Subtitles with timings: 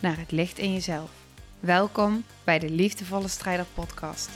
[0.00, 1.10] naar het licht in jezelf.
[1.60, 4.30] Welkom bij de Liefdevolle Strijder Podcast.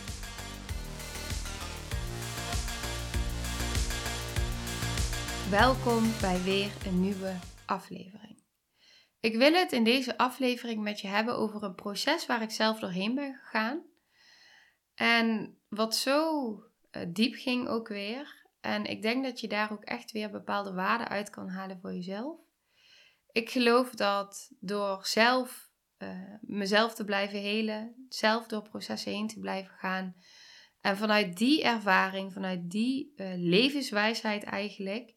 [5.51, 7.35] Welkom bij weer een nieuwe
[7.67, 8.43] aflevering.
[9.21, 12.79] Ik wil het in deze aflevering met je hebben over een proces waar ik zelf
[12.79, 13.83] doorheen ben gegaan.
[14.95, 16.59] En wat zo
[16.91, 18.47] eh, diep ging ook weer.
[18.61, 21.93] En ik denk dat je daar ook echt weer bepaalde waarden uit kan halen voor
[21.93, 22.44] jezelf.
[23.35, 29.39] Ik geloof dat door zelf uh, mezelf te blijven helen, zelf door processen heen te
[29.39, 30.17] blijven gaan.
[30.81, 35.15] En vanuit die ervaring, vanuit die uh, levenswijsheid eigenlijk,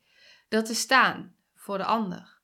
[0.49, 2.39] dat te staan voor de ander.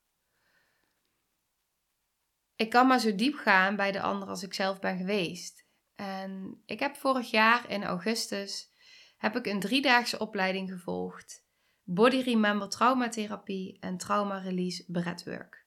[2.55, 5.65] Ik kan maar zo diep gaan bij de ander als ik zelf ben geweest.
[5.95, 8.71] En ik heb vorig jaar in augustus
[9.17, 11.45] heb ik een driedaagse opleiding gevolgd.
[11.83, 15.62] Body Remember Traumatherapie en Trauma Release Breathwork.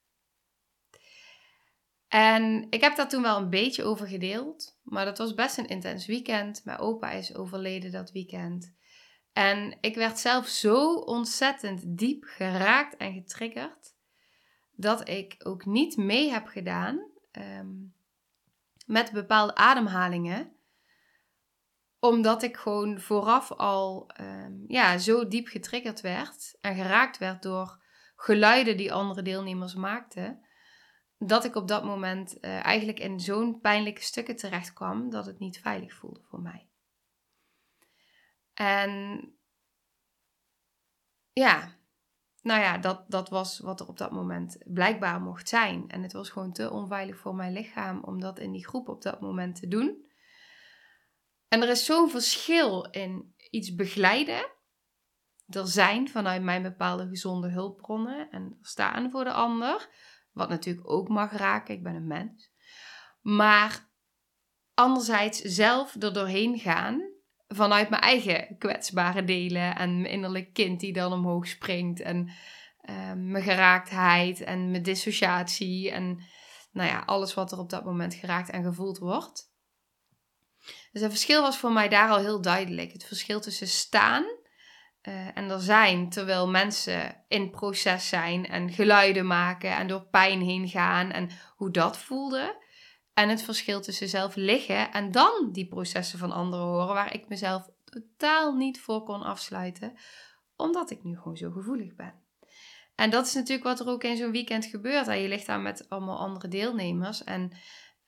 [2.09, 5.69] En ik heb daar toen wel een beetje over gedeeld, maar dat was best een
[5.69, 6.65] intens weekend.
[6.65, 8.75] Mijn opa is overleden dat weekend.
[9.33, 13.95] En ik werd zelf zo ontzettend diep geraakt en getriggerd,
[14.73, 17.75] dat ik ook niet mee heb gedaan ehm,
[18.87, 20.57] met bepaalde ademhalingen
[21.99, 27.83] omdat ik gewoon vooraf al um, ja, zo diep getriggerd werd en geraakt werd door
[28.17, 30.46] geluiden die andere deelnemers maakten
[31.19, 35.39] dat ik op dat moment uh, eigenlijk in zo'n pijnlijke stukken terecht kwam dat het
[35.39, 36.69] niet veilig voelde voor mij.
[38.55, 39.21] En
[41.33, 41.77] ja,
[42.43, 45.89] nou ja, dat, dat was wat er op dat moment blijkbaar mocht zijn.
[45.89, 49.03] En het was gewoon te onveilig voor mijn lichaam om dat in die groep op
[49.03, 50.05] dat moment te doen.
[51.49, 54.51] En er is zo'n verschil in iets begeleiden,
[55.49, 59.89] er zijn vanuit mijn bepaalde gezonde hulpbronnen en staan voor de ander
[60.37, 61.75] wat natuurlijk ook mag raken.
[61.75, 62.51] Ik ben een mens.
[63.21, 63.89] Maar
[64.75, 67.15] anderzijds zelf er doorheen gaan.
[67.49, 69.77] Vanuit mijn eigen kwetsbare delen.
[69.77, 72.01] En mijn innerlijk kind die dan omhoog springt.
[72.01, 72.27] En
[72.91, 75.91] uh, mijn geraaktheid en mijn dissociatie.
[75.91, 76.25] En
[76.73, 79.53] nou ja, alles wat er op dat moment geraakt en gevoeld wordt.
[80.93, 82.93] Dus het verschil was voor mij daar al heel duidelijk.
[82.93, 84.25] Het verschil tussen staan
[85.09, 90.41] uh, en er zijn terwijl mensen in proces zijn en geluiden maken en door pijn
[90.41, 92.65] heen gaan en hoe dat voelde.
[93.15, 97.29] En het verschil tussen zelf liggen en dan die processen van anderen horen, waar ik
[97.29, 99.93] mezelf totaal niet voor kon afsluiten,
[100.57, 102.15] omdat ik nu gewoon zo gevoelig ben.
[102.95, 105.07] En dat is natuurlijk wat er ook in zo'n weekend gebeurt.
[105.07, 107.53] Je ligt daar met allemaal andere deelnemers en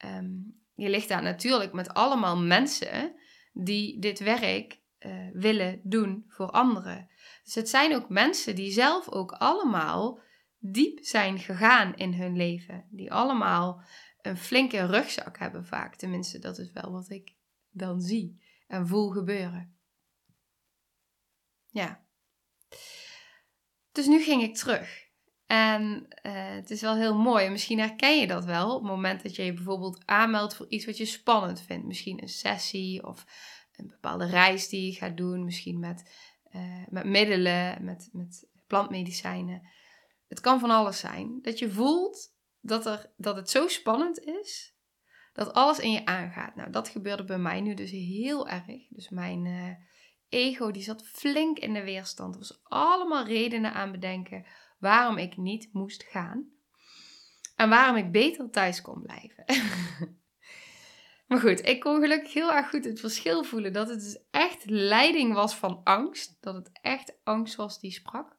[0.04, 3.14] um, je ligt daar natuurlijk met allemaal mensen
[3.53, 7.08] die dit werk uh, willen doen voor anderen.
[7.44, 10.20] Dus het zijn ook mensen die zelf ook allemaal
[10.58, 12.86] diep zijn gegaan in hun leven.
[12.91, 13.82] Die allemaal
[14.20, 15.96] een flinke rugzak hebben vaak.
[15.96, 17.34] Tenminste, dat is wel wat ik
[17.70, 19.76] dan zie en voel gebeuren.
[21.70, 22.06] Ja.
[23.92, 25.06] Dus nu ging ik terug.
[25.46, 27.48] En uh, het is wel heel mooi.
[27.48, 30.86] Misschien herken je dat wel op het moment dat je je bijvoorbeeld aanmeldt voor iets
[30.86, 31.86] wat je spannend vindt.
[31.86, 33.26] Misschien een sessie of
[33.78, 36.11] een bepaalde reis die je gaat doen, misschien met,
[36.53, 39.69] uh, met middelen, met, met plantmedicijnen.
[40.28, 41.39] Het kan van alles zijn.
[41.43, 44.77] Dat je voelt dat, er, dat het zo spannend is,
[45.33, 46.55] dat alles in je aangaat.
[46.55, 48.65] Nou, dat gebeurde bij mij nu dus heel erg.
[48.88, 49.71] Dus mijn uh,
[50.28, 52.34] ego die zat flink in de weerstand.
[52.34, 54.47] Er was allemaal redenen aan bedenken
[54.78, 56.49] waarom ik niet moest gaan.
[57.56, 59.44] En waarom ik beter thuis kon blijven.
[61.28, 63.72] Maar goed, ik kon gelukkig heel erg goed het verschil voelen.
[63.72, 66.36] Dat het dus echt leiding was van angst.
[66.40, 68.36] Dat het echt angst was die sprak.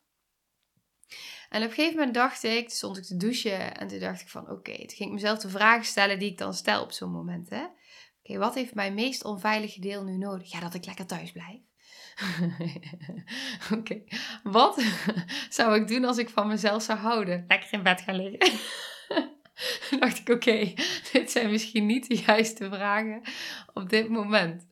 [1.49, 4.27] En op een gegeven moment dacht ik, stond ik te douchen en toen dacht ik
[4.27, 6.91] van oké, okay, toen ging ik mezelf de vragen stellen die ik dan stel op
[6.91, 7.51] zo'n moment.
[8.23, 10.51] Oké, wat heeft mijn meest onveilige deel nu nodig?
[10.51, 11.59] Ja, dat ik lekker thuis blijf.
[13.77, 14.03] oké,
[14.43, 14.83] wat
[15.49, 17.45] zou ik doen als ik van mezelf zou houden?
[17.47, 18.59] Lekker in bed gaan liggen.
[19.99, 20.73] dacht ik, oké,
[21.11, 23.21] dit zijn misschien niet de juiste vragen
[23.73, 24.67] op dit moment.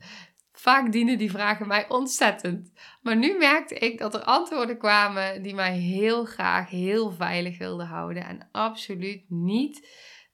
[0.51, 2.71] Vaak dienen die vragen mij ontzettend.
[3.01, 7.87] Maar nu merkte ik dat er antwoorden kwamen die mij heel graag heel veilig wilden
[7.87, 8.25] houden.
[8.25, 9.87] En absoluut niet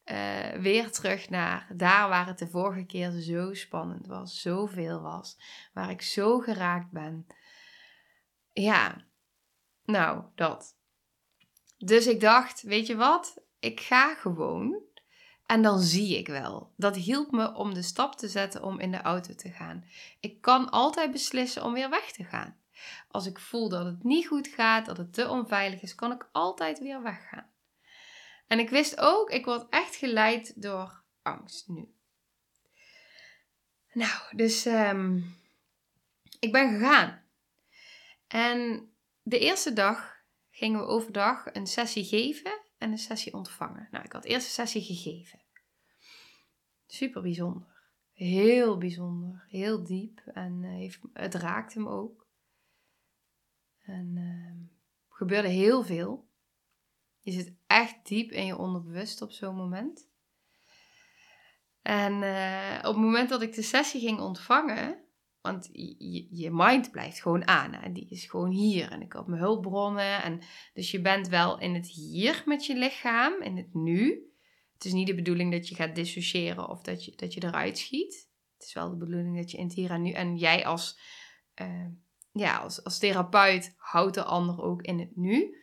[0.05, 5.37] uh, weer terug naar daar waar het de vorige keer zo spannend was, zoveel was,
[5.73, 7.27] waar ik zo geraakt ben.
[8.51, 9.05] Ja,
[9.85, 10.77] nou, dat.
[11.77, 13.43] Dus ik dacht, weet je wat?
[13.63, 14.81] Ik ga gewoon
[15.45, 16.73] en dan zie ik wel.
[16.77, 19.85] Dat hielp me om de stap te zetten om in de auto te gaan.
[20.19, 22.57] Ik kan altijd beslissen om weer weg te gaan.
[23.07, 26.29] Als ik voel dat het niet goed gaat, dat het te onveilig is, kan ik
[26.31, 27.51] altijd weer weggaan.
[28.47, 31.93] En ik wist ook, ik word echt geleid door angst nu.
[33.93, 35.35] Nou, dus um,
[36.39, 37.23] ik ben gegaan.
[38.27, 38.89] En
[39.21, 40.15] de eerste dag
[40.49, 43.87] gingen we overdag een sessie geven en een sessie ontvangen.
[43.91, 45.41] Nou, ik had eerst een sessie gegeven.
[46.85, 47.81] Super bijzonder.
[48.13, 49.45] Heel bijzonder.
[49.47, 50.19] Heel diep.
[50.25, 52.27] En heeft, het raakte hem ook.
[53.79, 54.69] En uh,
[55.09, 56.29] gebeurde heel veel.
[57.19, 60.09] Je zit echt diep in je onderbewust op zo'n moment.
[61.81, 65.02] En uh, op het moment dat ik de sessie ging ontvangen,
[65.43, 67.73] want je, je mind blijft gewoon aan.
[67.73, 68.91] En die is gewoon hier.
[68.91, 70.23] En ik heb mijn hulpbronnen.
[70.23, 70.41] En
[70.73, 74.31] dus je bent wel in het hier met je lichaam, in het nu.
[74.73, 77.77] Het is niet de bedoeling dat je gaat dissociëren of dat je, dat je eruit
[77.77, 78.29] schiet.
[78.57, 80.11] Het is wel de bedoeling dat je in het hier en nu.
[80.11, 80.99] En jij als,
[81.61, 81.87] uh,
[82.31, 85.57] ja, als, als therapeut houdt de ander ook in het nu.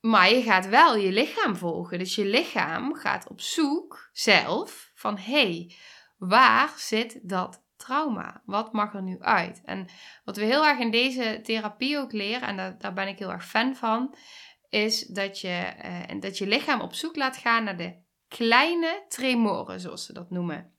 [0.00, 1.98] Maar je gaat wel je lichaam volgen.
[1.98, 5.74] Dus je lichaam gaat op zoek zelf van hé, hey,
[6.18, 8.42] waar zit dat trauma?
[8.44, 9.62] Wat mag er nu uit?
[9.64, 9.86] En
[10.24, 13.32] wat we heel erg in deze therapie ook leren, en daar, daar ben ik heel
[13.32, 14.14] erg fan van,
[14.68, 15.72] is dat je,
[16.10, 20.30] uh, dat je lichaam op zoek laat gaan naar de kleine tremoren, zoals ze dat
[20.30, 20.74] noemen.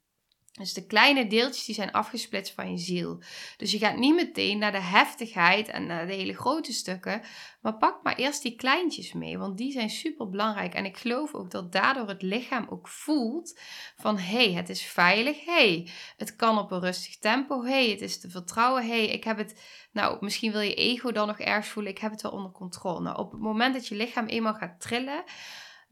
[0.51, 3.21] Dus de kleine deeltjes die zijn afgesplitst van je ziel.
[3.57, 7.21] Dus je gaat niet meteen naar de heftigheid en naar de hele grote stukken.
[7.62, 10.74] Maar pak maar eerst die kleintjes mee, want die zijn super belangrijk.
[10.74, 13.59] En ik geloof ook dat daardoor het lichaam ook voelt
[13.95, 15.45] van hey, het is veilig.
[15.45, 17.63] hey, het kan op een rustig tempo.
[17.63, 18.88] hey, het is te vertrouwen.
[18.88, 19.62] hey, ik heb het.
[19.92, 21.92] Nou, misschien wil je ego dan nog ergens voelen.
[21.92, 23.00] Ik heb het wel onder controle.
[23.00, 25.24] Nou, op het moment dat je lichaam eenmaal gaat trillen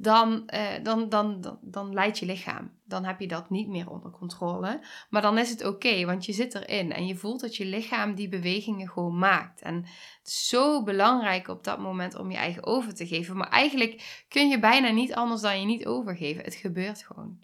[0.01, 2.71] dan, uh, dan, dan, dan, leidt je lichaam.
[2.85, 4.81] Dan heb je dat niet meer onder controle.
[5.09, 8.15] Maar dan is het oké, want je zit erin en je voelt dat je lichaam
[8.15, 9.61] die bewegingen gewoon maakt.
[9.61, 13.37] En het is zo belangrijk op dat moment om je eigen over te geven.
[13.37, 16.43] Maar eigenlijk kun je bijna niet anders dan je niet overgeven.
[16.43, 17.39] Het gebeurt gewoon.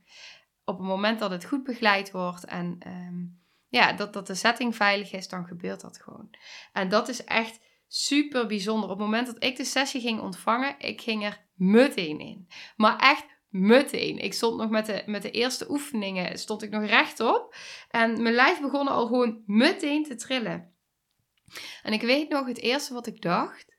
[0.65, 4.75] Op het moment dat het goed begeleid wordt en um, ja, dat, dat de setting
[4.75, 6.29] veilig is, dan gebeurt dat gewoon.
[6.73, 8.89] En dat is echt super bijzonder.
[8.89, 12.47] Op het moment dat ik de sessie ging ontvangen, ik ging er meteen in.
[12.75, 14.17] Maar echt meteen.
[14.17, 17.55] Ik stond nog met de, met de eerste oefeningen, stond ik nog rechtop.
[17.89, 20.73] En mijn lijf begon al gewoon meteen te trillen.
[21.83, 23.75] En ik weet nog, het eerste wat ik dacht,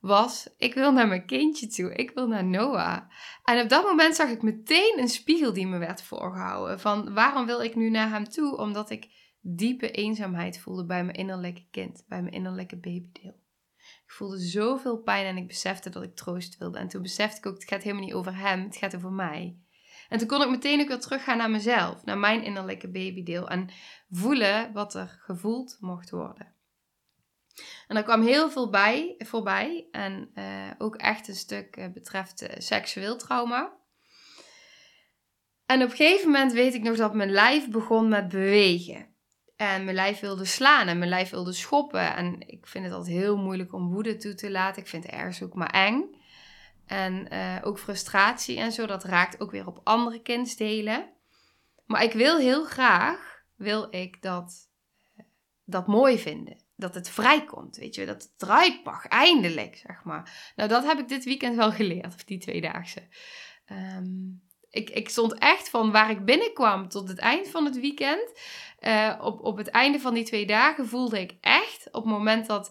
[0.00, 1.94] was, ik wil naar mijn kindje toe.
[1.94, 2.98] Ik wil naar Noah.
[3.44, 6.80] En op dat moment zag ik meteen een spiegel die me werd voorgehouden.
[6.80, 8.56] Van, waarom wil ik nu naar hem toe?
[8.56, 9.08] Omdat ik
[9.40, 12.04] diepe eenzaamheid voelde bij mijn innerlijke kind.
[12.08, 13.38] Bij mijn innerlijke babydeel.
[14.04, 16.78] Ik voelde zoveel pijn en ik besefte dat ik troost wilde.
[16.78, 19.58] En toen besefte ik ook, het gaat helemaal niet over hem, het gaat over mij.
[20.08, 23.48] En toen kon ik meteen ook weer teruggaan naar mezelf, naar mijn innerlijke babydeel.
[23.48, 23.68] En
[24.10, 26.54] voelen wat er gevoeld mocht worden.
[27.88, 29.88] En er kwam heel veel bij, voorbij.
[29.90, 33.78] En uh, ook echt een stuk uh, betreft uh, seksueel trauma.
[35.66, 39.09] En op een gegeven moment weet ik nog dat mijn lijf begon met bewegen.
[39.60, 42.14] En mijn lijf wilde slaan en mijn lijf wilde schoppen.
[42.16, 44.82] En ik vind het altijd heel moeilijk om woede toe te laten.
[44.82, 46.04] Ik vind ergens ook maar eng.
[46.86, 51.10] En uh, ook frustratie en zo, dat raakt ook weer op andere kindsdelen.
[51.86, 54.68] Maar ik wil heel graag, wil ik dat,
[55.16, 55.24] uh,
[55.64, 56.62] dat mooi vinden.
[56.76, 58.06] Dat het vrijkomt, weet je.
[58.06, 60.52] Dat het eruit mag, eindelijk, zeg maar.
[60.56, 63.08] Nou, dat heb ik dit weekend wel geleerd, of die tweedaagse.
[63.96, 68.32] Um, ik, ik stond echt van waar ik binnenkwam tot het eind van het weekend.
[68.80, 72.46] Uh, op, op het einde van die twee dagen voelde ik echt, op het moment
[72.46, 72.70] dat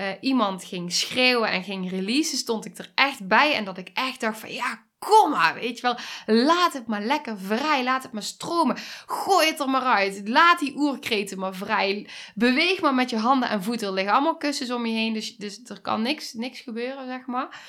[0.00, 3.54] uh, iemand ging schreeuwen en ging releasen, stond ik er echt bij.
[3.54, 5.98] En dat ik echt dacht van ja, kom maar, weet je wel.
[6.44, 8.76] Laat het maar lekker vrij, laat het maar stromen.
[9.06, 10.28] Gooi het er maar uit.
[10.28, 12.08] Laat die oerkreten maar vrij.
[12.34, 13.86] Beweeg maar met je handen en voeten.
[13.86, 17.26] Er liggen allemaal kussens om je heen, dus, dus er kan niks, niks gebeuren, zeg
[17.26, 17.60] maar.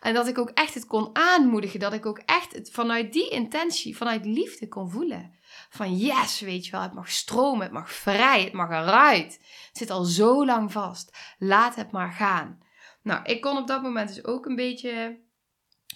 [0.00, 1.80] En dat ik ook echt het kon aanmoedigen.
[1.80, 5.34] Dat ik ook echt het vanuit die intentie, vanuit liefde kon voelen.
[5.70, 9.32] Van yes, weet je wel, het mag stromen, het mag vrij, het mag eruit.
[9.68, 11.18] Het zit al zo lang vast.
[11.38, 12.58] Laat het maar gaan.
[13.02, 15.20] Nou, ik kon op dat moment dus ook een beetje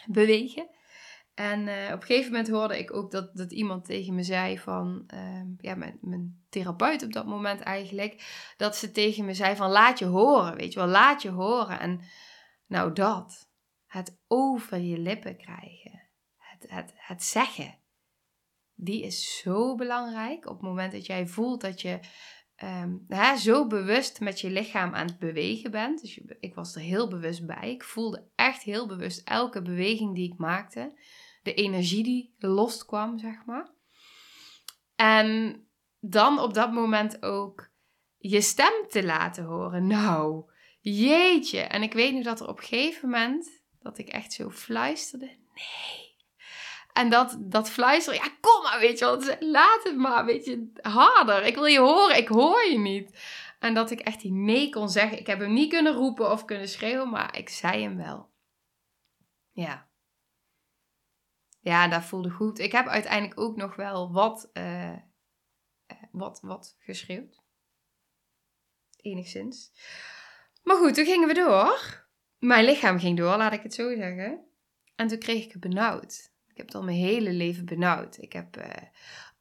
[0.07, 0.69] bewegen.
[1.35, 4.59] En uh, op een gegeven moment hoorde ik ook dat, dat iemand tegen me zei
[4.59, 8.25] van, uh, ja, mijn, mijn therapeut op dat moment eigenlijk,
[8.57, 11.81] dat ze tegen me zei van laat je horen, weet je wel, laat je horen.
[11.81, 12.01] En
[12.67, 13.49] nou dat,
[13.95, 16.03] het over je lippen krijgen.
[16.37, 17.79] het, het, het zeggen.
[18.75, 20.47] Die is zo belangrijk.
[20.47, 21.99] Op het moment dat jij voelt dat je
[22.63, 26.01] um, hè, zo bewust met je lichaam aan het bewegen bent.
[26.01, 27.71] Dus ik was er heel bewust bij.
[27.71, 30.99] Ik voelde echt heel bewust elke beweging die ik maakte.
[31.43, 33.71] De energie die loskwam, zeg maar.
[34.97, 35.61] En
[36.01, 37.71] dan op dat moment ook
[38.19, 39.87] je stem te laten horen.
[39.87, 41.61] Nou, jeetje.
[41.61, 45.26] En ik weet nu dat er op een gegeven moment dat ik echt zo fluisterde.
[45.55, 46.12] Nee.
[46.93, 49.50] En dat, dat fluisteren, ja, kom maar, weet je wel.
[49.50, 51.45] Laat het maar, weet je, harder.
[51.45, 53.19] Ik wil je horen, ik hoor je niet.
[53.59, 55.19] En dat ik echt die nee kon zeggen.
[55.19, 58.31] Ik heb hem niet kunnen roepen of kunnen schreeuwen, maar ik zei hem wel.
[59.53, 59.88] Ja.
[61.61, 62.59] Ja, dat voelde goed.
[62.59, 64.97] Ik heb uiteindelijk ook nog wel wat, uh,
[66.12, 67.43] wat, wat geschreeuwd.
[68.97, 69.73] Enigszins.
[70.62, 72.04] Maar goed, toen gingen we door.
[72.45, 74.41] Mijn lichaam ging door, laat ik het zo zeggen.
[74.97, 76.33] En toen kreeg ik het benauwd.
[76.49, 78.19] Ik heb het al mijn hele leven benauwd.
[78.19, 78.65] Ik heb uh,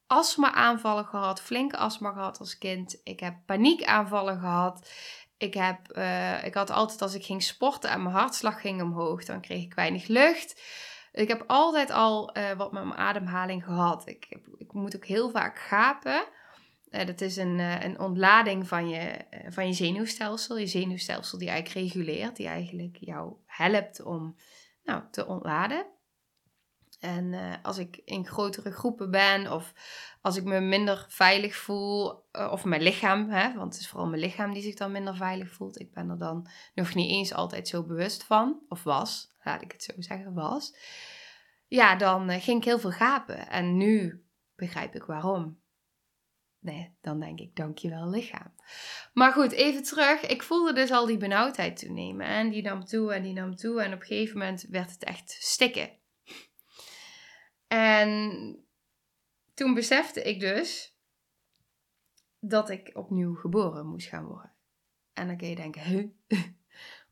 [0.08, 3.02] astma-aanvallen gehad, flinke astma gehad als kind.
[3.04, 4.92] Ik heb paniekaanvallen gehad.
[5.38, 9.26] Ik, heb, uh, ik had altijd als ik ging sporten en mijn hartslag ging omhoog,
[9.26, 10.62] dan kreeg ik weinig lucht.
[11.12, 14.08] Ik heb altijd al uh, wat met mijn ademhaling gehad.
[14.08, 16.24] Ik, heb, ik moet ook heel vaak gapen.
[16.94, 20.58] Uh, dat is een, uh, een ontlading van je, van je zenuwstelsel.
[20.58, 24.36] Je zenuwstelsel die eigenlijk reguleert, die eigenlijk jou helpt om
[24.84, 25.86] nou, te ontladen.
[27.00, 29.74] En als ik in grotere groepen ben of
[30.22, 34.22] als ik me minder veilig voel, of mijn lichaam, hè, want het is vooral mijn
[34.22, 35.80] lichaam die zich dan minder veilig voelt.
[35.80, 39.72] Ik ben er dan nog niet eens altijd zo bewust van, of was, laat ik
[39.72, 40.76] het zo zeggen, was.
[41.68, 43.50] Ja, dan ging ik heel veel gapen.
[43.50, 45.63] En nu begrijp ik waarom.
[46.64, 48.54] Nee, dan denk ik, dankjewel lichaam.
[49.14, 50.22] Maar goed, even terug.
[50.22, 52.26] Ik voelde dus al die benauwdheid toenemen.
[52.28, 53.82] En die nam toe en die nam toe.
[53.82, 55.90] En op een gegeven moment werd het echt stikken.
[57.68, 58.58] En
[59.54, 60.98] toen besefte ik dus
[62.40, 64.52] dat ik opnieuw geboren moest gaan worden.
[65.14, 66.08] En dan kun je denken, huh?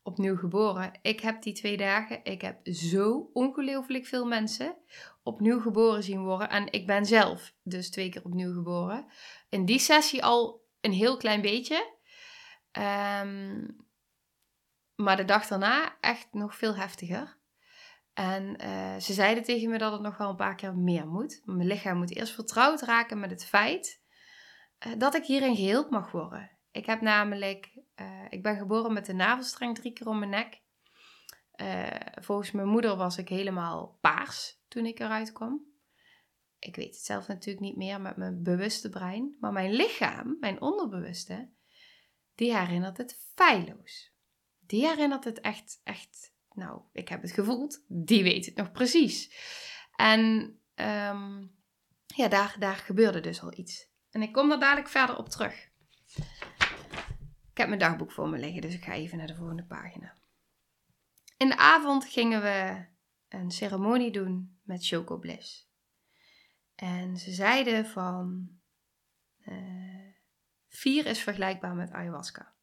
[0.02, 0.98] Opnieuw geboren.
[1.02, 4.76] Ik heb die twee dagen, ik heb zo ongelooflijk veel mensen
[5.22, 6.48] opnieuw geboren zien worden.
[6.48, 9.06] En ik ben zelf dus twee keer opnieuw geboren.
[9.48, 12.00] In die sessie al een heel klein beetje.
[12.72, 13.76] Um,
[14.94, 17.40] maar de dag daarna echt nog veel heftiger.
[18.12, 21.42] En uh, ze zeiden tegen me dat het nog wel een paar keer meer moet.
[21.44, 24.02] Mijn lichaam moet eerst vertrouwd raken met het feit
[24.86, 26.50] uh, dat ik hierin geheeld mag worden.
[26.70, 30.60] Ik heb namelijk, uh, ik ben geboren met de navelstreng drie keer om mijn nek.
[32.20, 35.72] volgens mijn moeder was ik helemaal paars toen ik eruit kwam.
[36.58, 39.36] Ik weet het zelf natuurlijk niet meer met mijn bewuste brein.
[39.40, 41.50] Maar mijn lichaam, mijn onderbewuste,
[42.34, 44.12] die herinnert het feilloos.
[44.58, 49.34] Die herinnert het echt, echt nou, ik heb het gevoeld, die weet het nog precies.
[49.96, 50.20] En
[50.74, 51.56] um,
[52.06, 53.90] ja, daar, daar gebeurde dus al iets.
[54.10, 55.70] En ik kom daar dadelijk verder op terug.
[57.52, 60.14] Ik heb mijn dagboek voor me liggen, dus ik ga even naar de volgende pagina.
[61.36, 62.86] In de avond gingen we
[63.28, 65.70] een ceremonie doen met Choco Bliss.
[66.74, 68.48] En ze zeiden van
[69.48, 70.14] uh,
[70.68, 72.54] vier is vergelijkbaar met ayahuasca.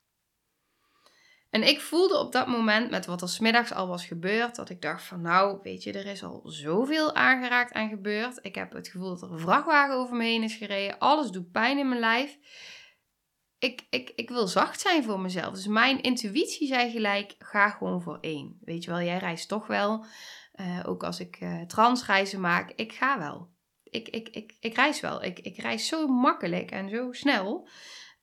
[1.49, 4.81] En ik voelde op dat moment, met wat er smiddags al was gebeurd, dat ik
[4.81, 8.39] dacht van nou, weet je, er is al zoveel aangeraakt en gebeurd.
[8.41, 10.99] Ik heb het gevoel dat er een vrachtwagen over me heen is gereden.
[10.99, 12.37] Alles doet pijn in mijn lijf.
[13.59, 15.53] Ik, ik, ik wil zacht zijn voor mezelf.
[15.53, 18.57] Dus mijn intuïtie zei gelijk, ga gewoon voor één.
[18.61, 20.05] Weet je wel, jij reist toch wel.
[20.55, 23.49] Uh, ook als ik uh, transreizen maak, ik ga wel.
[23.83, 25.23] Ik, ik, ik, ik reis wel.
[25.23, 27.67] Ik, ik reis zo makkelijk en zo snel.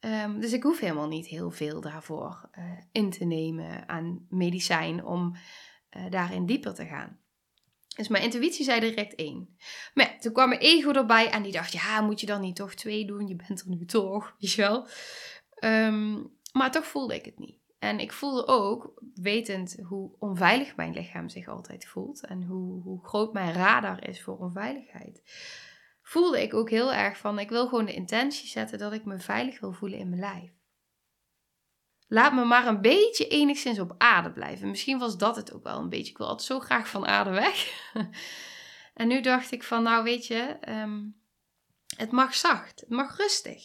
[0.00, 5.04] Um, dus ik hoef helemaal niet heel veel daarvoor uh, in te nemen aan medicijn
[5.04, 5.36] om
[6.10, 7.20] daarin dieper te gaan.
[7.96, 9.56] Dus mijn intuïtie zei direct één.
[9.94, 12.56] Maar ja, toen kwam mijn ego erbij en die dacht, ja, moet je dan niet
[12.56, 13.26] toch twee doen?
[13.26, 14.86] Je bent er nu toch, weet je wel.
[15.60, 17.58] Um, maar toch voelde ik het niet.
[17.78, 23.04] En ik voelde ook, wetend hoe onveilig mijn lichaam zich altijd voelt en hoe, hoe
[23.04, 25.22] groot mijn radar is voor onveiligheid,
[26.02, 29.18] voelde ik ook heel erg van, ik wil gewoon de intentie zetten dat ik me
[29.18, 30.50] veilig wil voelen in mijn lijf.
[32.08, 34.70] Laat me maar een beetje enigszins op aarde blijven.
[34.70, 36.10] Misschien was dat het ook wel een beetje.
[36.10, 37.70] Ik wil altijd zo graag van aarde weg.
[38.94, 41.20] en nu dacht ik van, nou weet je, um,
[41.96, 43.62] het mag zacht, het mag rustig.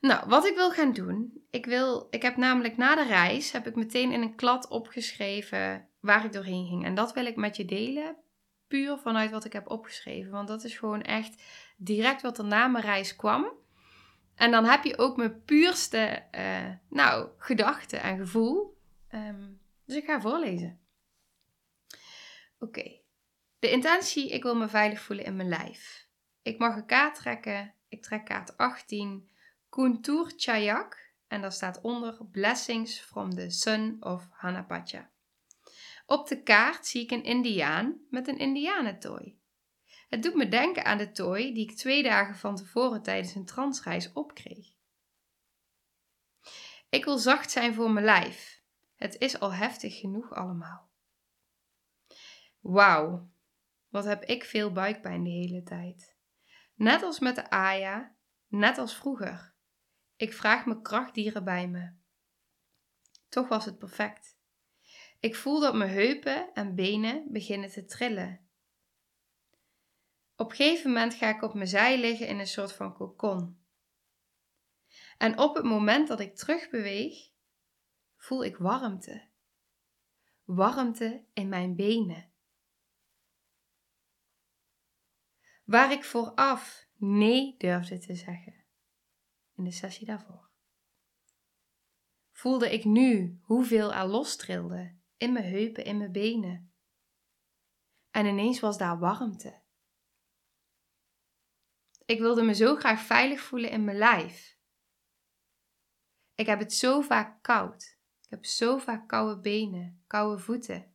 [0.00, 3.66] Nou, wat ik wil gaan doen, ik, wil, ik heb namelijk na de reis, heb
[3.66, 6.84] ik meteen in een klad opgeschreven waar ik doorheen ging.
[6.84, 8.16] En dat wil ik met je delen
[8.68, 10.30] puur vanuit wat ik heb opgeschreven.
[10.30, 11.42] Want dat is gewoon echt
[11.76, 13.52] direct wat er na mijn reis kwam.
[14.34, 18.78] En dan heb je ook mijn puurste uh, nou, gedachten en gevoel.
[19.14, 20.80] Um, dus ik ga voorlezen.
[22.58, 23.00] Oké.
[23.58, 26.08] De intentie, ik wil me veilig voelen in mijn lijf.
[26.42, 27.74] Ik mag een kaart trekken.
[27.88, 29.30] Ik trek kaart 18.
[29.68, 31.12] Kuntur Chayak.
[31.26, 35.10] En daar staat onder Blessings from the Son of Hanapacha.
[36.06, 39.38] Op de kaart zie ik een indiaan met een indianentooi.
[40.14, 43.44] Het doet me denken aan de tooi die ik twee dagen van tevoren tijdens een
[43.44, 44.66] transreis opkreeg.
[46.88, 48.62] Ik wil zacht zijn voor mijn lijf.
[48.96, 50.90] Het is al heftig genoeg allemaal.
[52.60, 53.30] Wauw,
[53.88, 56.16] wat heb ik veel buikpijn de hele tijd.
[56.74, 58.16] Net als met de Aya,
[58.46, 59.54] net als vroeger.
[60.16, 61.92] Ik vraag mijn krachtdieren bij me.
[63.28, 64.38] Toch was het perfect.
[65.20, 68.43] Ik voel dat mijn heupen en benen beginnen te trillen.
[70.36, 73.62] Op een gegeven moment ga ik op mijn zij liggen in een soort van kokon.
[75.18, 77.30] En op het moment dat ik terugbeweeg,
[78.16, 79.28] voel ik warmte.
[80.44, 82.32] Warmte in mijn benen.
[85.64, 88.64] Waar ik vooraf nee durfde te zeggen
[89.56, 90.50] in de sessie daarvoor.
[92.30, 96.72] Voelde ik nu hoeveel er lostrilde in mijn heupen, in mijn benen.
[98.10, 99.63] En ineens was daar warmte.
[102.04, 104.58] Ik wilde me zo graag veilig voelen in mijn lijf.
[106.34, 107.98] Ik heb het zo vaak koud.
[108.20, 110.94] Ik heb zo vaak koude benen, koude voeten.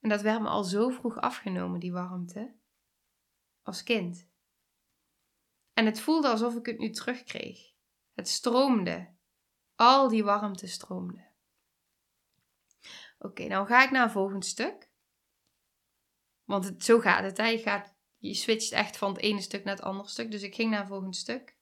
[0.00, 2.54] En dat werd me al zo vroeg afgenomen, die warmte.
[3.62, 4.28] Als kind.
[5.72, 7.72] En het voelde alsof ik het nu terugkreeg.
[8.12, 9.14] Het stroomde.
[9.74, 11.30] Al die warmte stroomde.
[13.18, 14.90] Oké, nou ga ik naar een volgend stuk.
[16.44, 17.36] Want het, zo gaat het.
[17.36, 17.91] Je, gaat,
[18.28, 20.30] je switcht echt van het ene stuk naar het andere stuk.
[20.30, 21.56] Dus ik ging naar een volgend stuk.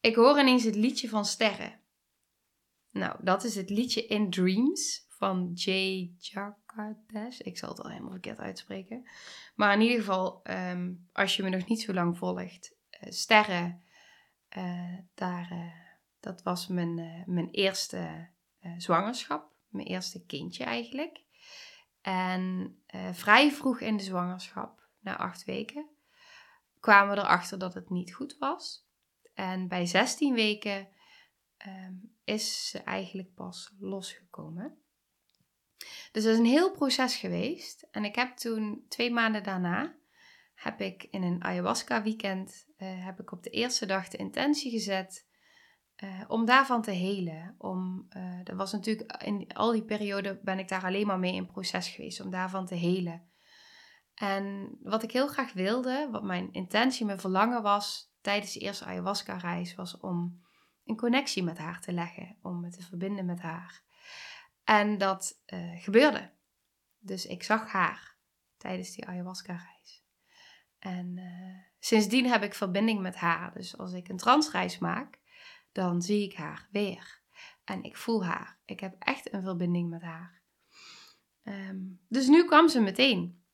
[0.00, 1.80] Ik hoor ineens het liedje van Sterren.
[2.90, 7.40] Nou, dat is het liedje In Dreams van Jay Jacques.
[7.40, 9.08] Ik zal het al helemaal verkeerd uitspreken.
[9.54, 13.82] Maar in ieder geval, ehm, als je me nog niet zo lang volgt, uh, Sterren,
[14.56, 15.72] uh, daar, uh,
[16.20, 18.28] dat was mijn, mijn eerste
[18.76, 19.52] zwangerschap.
[19.68, 21.24] Mijn eerste kindje eigenlijk.
[22.00, 22.74] En
[23.12, 25.88] vrij vroeg in de zwangerschap, na acht weken,
[26.80, 28.88] kwamen we erachter dat het niet goed was.
[29.34, 30.88] En bij 16 weken
[31.66, 34.78] um, is ze eigenlijk pas losgekomen.
[36.12, 37.88] Dus dat is een heel proces geweest.
[37.90, 39.96] En ik heb toen twee maanden daarna,
[40.54, 44.70] heb ik in een ayahuasca weekend, uh, heb ik op de eerste dag de intentie
[44.70, 45.28] gezet
[45.96, 47.54] uh, om daarvan te helen.
[47.58, 48.08] Om,
[48.44, 51.88] dat was natuurlijk, in al die periode ben ik daar alleen maar mee in proces
[51.88, 53.29] geweest, om daarvan te helen.
[54.14, 58.84] En wat ik heel graag wilde, wat mijn intentie, mijn verlangen was, tijdens de eerste
[58.84, 60.44] ayahuasca-reis was om
[60.84, 63.82] een connectie met haar te leggen, om me te verbinden met haar.
[64.64, 66.30] En dat uh, gebeurde.
[66.98, 68.16] Dus ik zag haar
[68.56, 70.04] tijdens die ayahuasca-reis.
[70.78, 73.52] En uh, sindsdien heb ik verbinding met haar.
[73.52, 75.18] Dus als ik een transreis maak,
[75.72, 77.22] dan zie ik haar weer.
[77.64, 78.58] En ik voel haar.
[78.64, 80.42] Ik heb echt een verbinding met haar.
[81.42, 83.44] Um, dus nu kwam ze meteen.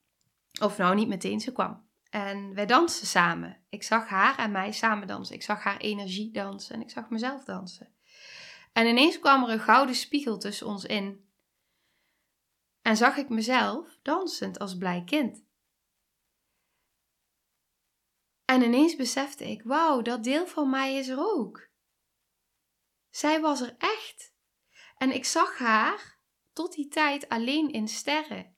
[0.61, 1.89] Of nou, niet meteen, ze kwam.
[2.11, 3.65] En wij dansten samen.
[3.69, 5.35] Ik zag haar en mij samen dansen.
[5.35, 7.95] Ik zag haar energie dansen en ik zag mezelf dansen.
[8.73, 11.31] En ineens kwam er een gouden spiegel tussen ons in.
[12.83, 15.45] En zag ik mezelf dansend als blij kind.
[18.45, 21.69] En ineens besefte ik: wauw, dat deel van mij is er ook.
[23.11, 24.35] Zij was er echt.
[24.97, 26.19] En ik zag haar
[26.53, 28.56] tot die tijd alleen in sterren,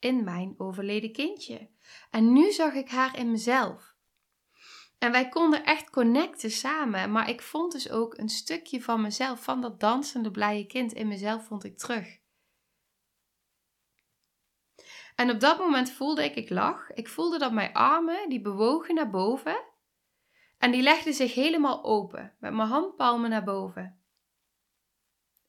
[0.00, 1.68] in mijn overleden kindje.
[2.10, 3.94] En nu zag ik haar in mezelf.
[4.98, 7.12] En wij konden echt connecten samen.
[7.12, 11.08] Maar ik vond dus ook een stukje van mezelf, van dat dansende blije kind in
[11.08, 12.18] mezelf, vond ik terug.
[15.14, 16.90] En op dat moment voelde ik, ik lag.
[16.90, 19.64] Ik voelde dat mijn armen, die bewogen naar boven.
[20.58, 24.00] En die legden zich helemaal open, met mijn handpalmen naar boven.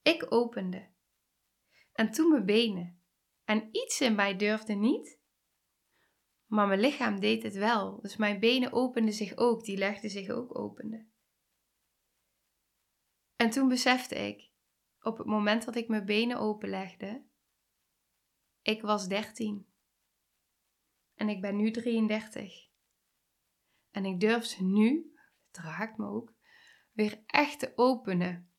[0.01, 0.87] Ik opende.
[1.93, 3.00] En toen mijn benen.
[3.51, 5.19] En iets in mij durfde niet,
[6.45, 8.01] maar mijn lichaam deed het wel.
[8.01, 11.13] Dus mijn benen openden zich ook, die legden zich ook open.
[13.35, 14.51] En toen besefte ik,
[15.01, 17.25] op het moment dat ik mijn benen openlegde,
[18.61, 19.73] ik was 13.
[21.13, 22.69] En ik ben nu 33.
[23.89, 25.13] En ik durf ze nu,
[25.47, 26.33] het raakt me ook,
[26.91, 28.50] weer echt te openen.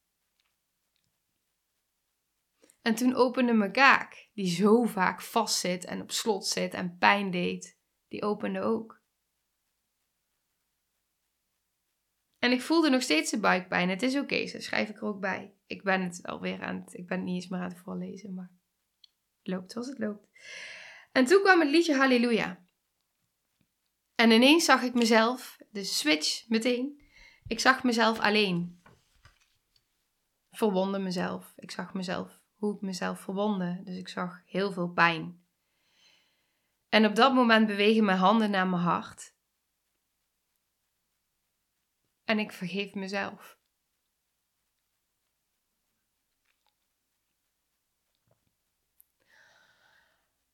[2.82, 7.30] En toen opende mijn kaak, die zo vaak vastzit en op slot zit en pijn
[7.30, 9.00] deed die opende ook.
[12.38, 13.88] En ik voelde nog steeds de buikpijn.
[13.88, 15.54] Het is oké, zo schrijf ik er ook bij.
[15.66, 18.34] Ik ben het alweer aan het, ik ben het niet eens meer aan het voorlezen,
[18.34, 18.50] maar
[19.42, 20.28] het loopt zoals het loopt.
[21.12, 22.64] En toen kwam het liedje Halleluja.
[24.14, 27.02] En ineens zag ik mezelf, de switch meteen.
[27.46, 28.82] Ik zag mezelf alleen.
[30.50, 31.52] Verwonde mezelf.
[31.56, 33.80] Ik zag mezelf, hoe ik mezelf verwonde.
[33.84, 35.44] Dus ik zag heel veel pijn.
[36.88, 39.34] En op dat moment bewegen mijn handen naar mijn hart.
[42.24, 43.58] En ik vergeef mezelf.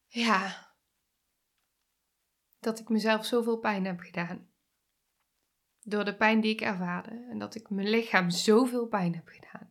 [0.07, 0.73] Ja,
[2.59, 4.51] dat ik mezelf zoveel pijn heb gedaan.
[5.81, 9.68] Door de pijn die ik ervaarde en dat ik mijn lichaam zoveel pijn heb gedaan.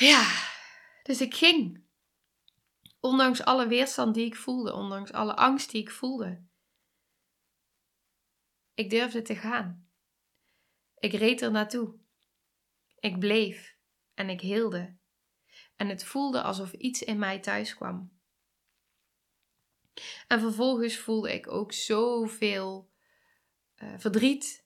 [0.00, 0.48] Ja,
[1.02, 1.84] dus ik ging.
[3.00, 6.44] Ondanks alle weerstand die ik voelde, ondanks alle angst die ik voelde.
[8.74, 9.90] Ik durfde te gaan.
[10.98, 11.98] Ik reed er naartoe.
[12.98, 13.76] Ik bleef
[14.14, 14.96] en ik hielde.
[15.76, 18.20] En het voelde alsof iets in mij thuis kwam.
[20.26, 22.90] En vervolgens voelde ik ook zoveel
[23.76, 24.64] uh, verdriet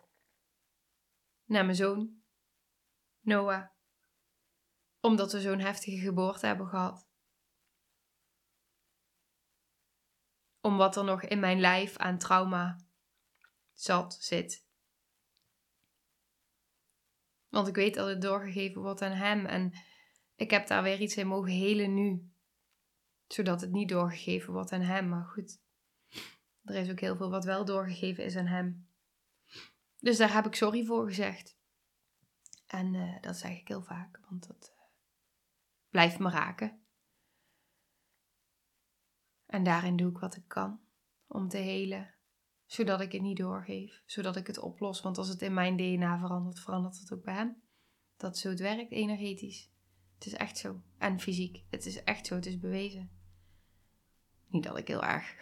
[1.44, 2.22] naar mijn zoon,
[3.20, 3.73] Noah,
[5.04, 7.08] omdat we zo'n heftige geboorte hebben gehad.
[10.60, 12.84] Om wat er nog in mijn lijf aan trauma
[13.72, 14.66] zat, zit.
[17.48, 19.72] Want ik weet dat het doorgegeven wordt aan hem en
[20.34, 22.32] ik heb daar weer iets in mogen helen nu.
[23.26, 25.08] Zodat het niet doorgegeven wordt aan hem.
[25.08, 25.60] Maar goed,
[26.62, 28.88] er is ook heel veel wat wel doorgegeven is aan hem.
[29.98, 31.58] Dus daar heb ik sorry voor gezegd.
[32.66, 34.73] En uh, dat zeg ik heel vaak, want dat
[35.94, 36.80] blijft me raken.
[39.46, 40.80] En daarin doe ik wat ik kan
[41.26, 42.14] om te helen,
[42.66, 45.00] zodat ik het niet doorgeef, zodat ik het oplos.
[45.00, 47.62] Want als het in mijn DNA verandert, verandert het ook bij hem.
[48.16, 49.70] Dat zo het werkt, energetisch.
[50.14, 50.82] Het is echt zo.
[50.98, 51.64] En fysiek.
[51.70, 52.34] Het is echt zo.
[52.34, 53.10] Het is bewezen.
[54.46, 55.34] Niet dat ik heel erg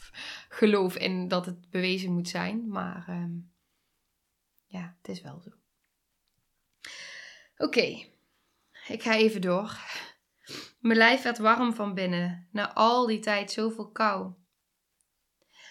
[0.60, 3.38] geloof in dat het bewezen moet zijn, maar ehm,
[4.64, 5.50] ja, het is wel zo.
[7.56, 8.16] Oké,
[8.88, 9.78] ik ga even door.
[10.80, 14.34] Mijn lijf werd warm van binnen, na al die tijd zoveel kou.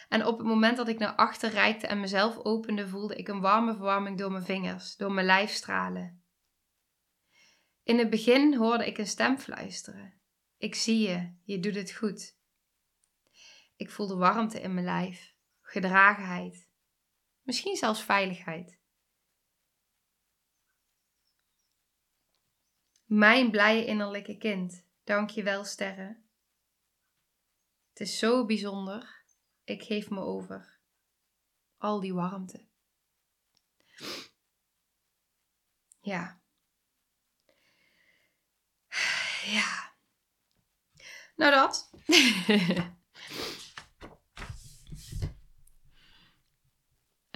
[0.09, 3.41] En op het moment dat ik naar achter reikte en mezelf opende, voelde ik een
[3.41, 6.23] warme verwarming door mijn vingers, door mijn lijf stralen.
[7.83, 10.21] In het begin hoorde ik een stem fluisteren.
[10.57, 12.37] Ik zie je, je doet het goed.
[13.75, 16.69] Ik voelde warmte in mijn lijf, gedragenheid,
[17.41, 18.76] misschien zelfs veiligheid.
[23.07, 26.25] Mijn blije innerlijke kind, dank je wel, sterren.
[27.89, 29.23] Het is zo bijzonder.
[29.63, 30.79] Ik geef me over.
[31.77, 32.65] Al die warmte.
[35.99, 36.41] Ja.
[39.45, 39.95] Ja.
[41.35, 41.91] Nou dat.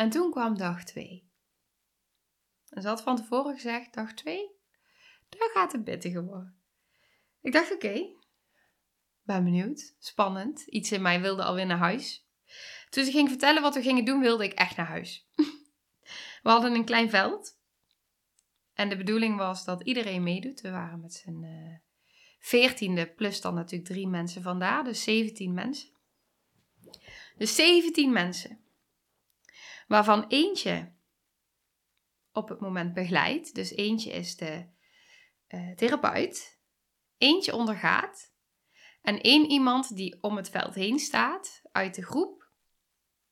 [0.02, 1.30] en toen kwam dag 2.
[2.70, 4.61] En ze had van tevoren gezegd, dag 2,
[5.54, 6.56] gaat het pittiger worden.
[7.42, 8.08] Ik dacht, oké,
[9.24, 10.62] ben benieuwd, spannend.
[10.62, 12.28] Iets in mij wilde alweer naar huis.
[12.90, 15.28] Toen ze ging vertellen wat we gingen doen, wilde ik echt naar huis.
[16.44, 17.60] we hadden een klein veld.
[18.74, 20.62] En de bedoeling was dat iedereen meedoet.
[20.62, 21.76] We waren met z'n uh,
[22.40, 24.84] veertiende, plus dan natuurlijk drie mensen vandaar.
[24.84, 25.90] Dus 17 mensen.
[27.38, 28.60] Dus 17 mensen.
[29.88, 30.92] Waarvan eentje
[32.32, 33.56] op het moment begeleidt.
[33.56, 34.66] Dus eentje is de
[35.52, 36.60] uh, therapeut.
[37.18, 38.32] Eentje ondergaat.
[39.02, 42.50] En één iemand die om het veld heen staat uit de groep.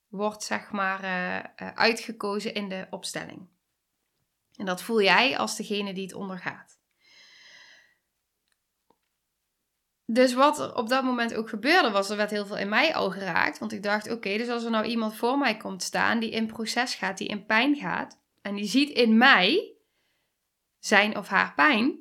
[0.08, 3.50] Wordt zeg maar uh, uitgekozen in de opstelling.
[4.56, 6.80] En dat voel jij als degene die het ondergaat.
[10.06, 12.96] Dus wat er op dat moment ook gebeurde, was er werd heel veel in mij
[12.96, 13.60] al geraakt.
[13.60, 16.48] Want ik dacht, oké, dus als er nou iemand voor mij komt staan die in
[16.48, 19.74] proces gaat, die in pijn gaat, en die ziet in mij
[20.80, 22.00] zijn of haar pijn,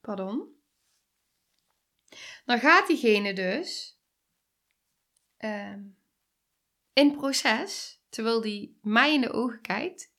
[0.00, 0.54] pardon,
[2.44, 3.98] dan gaat diegene dus
[5.38, 5.76] uh,
[6.92, 10.12] in proces, terwijl die mij in de ogen kijkt,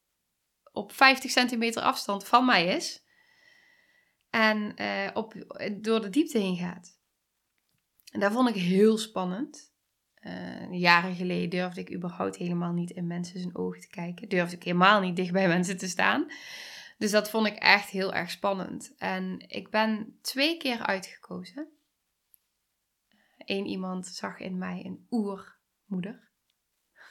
[0.71, 3.03] op 50 centimeter afstand van mij is,
[4.29, 5.33] en uh, op,
[5.81, 6.99] door de diepte heen gaat.
[8.11, 9.73] En dat vond ik heel spannend.
[10.21, 14.29] Uh, jaren geleden durfde ik überhaupt helemaal niet in mensen zijn ogen te kijken.
[14.29, 16.31] Durfde ik helemaal niet dicht bij mensen te staan.
[16.97, 18.95] Dus dat vond ik echt heel erg spannend.
[18.97, 21.69] En ik ben twee keer uitgekozen.
[23.37, 26.29] Eén iemand zag in mij een oermoeder.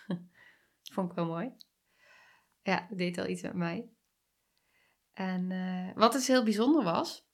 [0.92, 1.52] vond ik wel mooi.
[2.62, 3.88] Ja, deed al iets met mij.
[5.12, 7.26] En uh, wat dus heel bijzonder was,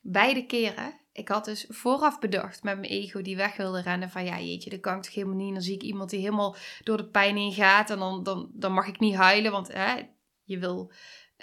[0.00, 4.24] beide keren, ik had dus vooraf bedacht met mijn ego die weg wilde rennen van
[4.24, 5.52] ja jeetje, dat kan ik toch helemaal niet.
[5.52, 8.72] Dan zie ik iemand die helemaal door de pijn heen gaat en dan, dan, dan
[8.72, 10.08] mag ik niet huilen, want hè,
[10.42, 10.92] je wil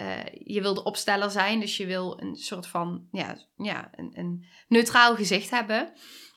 [0.00, 4.10] uh, je wil de opsteller zijn, dus je wil een soort van ja, ja, een,
[4.14, 5.92] een neutraal gezicht hebben.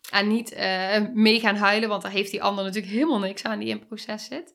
[0.10, 3.60] En niet uh, mee gaan huilen, want daar heeft die ander natuurlijk helemaal niks aan
[3.60, 4.54] die in proces zit.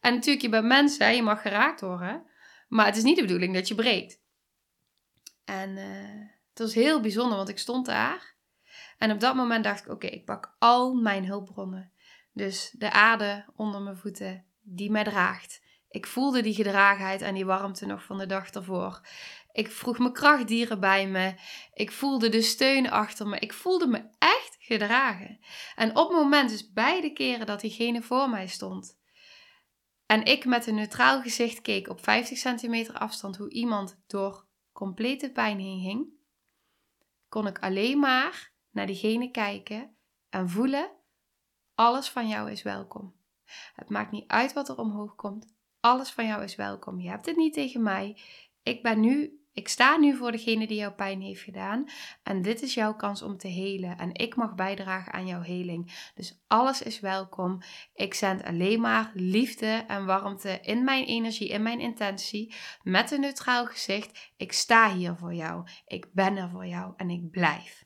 [0.00, 2.26] En natuurlijk, je bent mensen, je mag geraakt worden.
[2.68, 4.20] Maar het is niet de bedoeling dat je breekt.
[5.44, 8.34] En uh, het was heel bijzonder, want ik stond daar.
[8.98, 11.92] En op dat moment dacht ik, oké, ik pak al mijn hulpbronnen.
[12.32, 15.64] Dus de aarde onder mijn voeten, die mij draagt.
[15.88, 19.00] Ik voelde die gedragenheid en die warmte nog van de dag ervoor.
[19.52, 21.34] Ik vroeg mijn krachtdieren bij me.
[21.72, 23.38] Ik voelde de steun achter me.
[23.38, 25.38] Ik voelde me echt gedragen.
[25.74, 28.98] En op het moment, dus beide keren dat diegene voor mij stond.
[30.06, 35.30] En ik met een neutraal gezicht keek op 50 centimeter afstand hoe iemand door complete
[35.32, 36.14] pijn heen ging.
[37.28, 39.96] Kon ik alleen maar naar diegene kijken
[40.28, 40.90] en voelen:
[41.74, 43.14] alles van jou is welkom.
[43.74, 45.55] Het maakt niet uit wat er omhoog komt.
[45.86, 47.00] Alles van jou is welkom.
[47.00, 48.18] Je hebt het niet tegen mij.
[48.62, 51.84] Ik ben nu, ik sta nu voor degene die jou pijn heeft gedaan.
[52.22, 53.98] En dit is jouw kans om te helen.
[53.98, 56.10] En ik mag bijdragen aan jouw heling.
[56.14, 57.62] Dus alles is welkom.
[57.94, 62.54] Ik zend alleen maar liefde en warmte in mijn energie, in mijn intentie.
[62.82, 64.32] Met een neutraal gezicht.
[64.36, 65.68] Ik sta hier voor jou.
[65.86, 67.84] Ik ben er voor jou en ik blijf.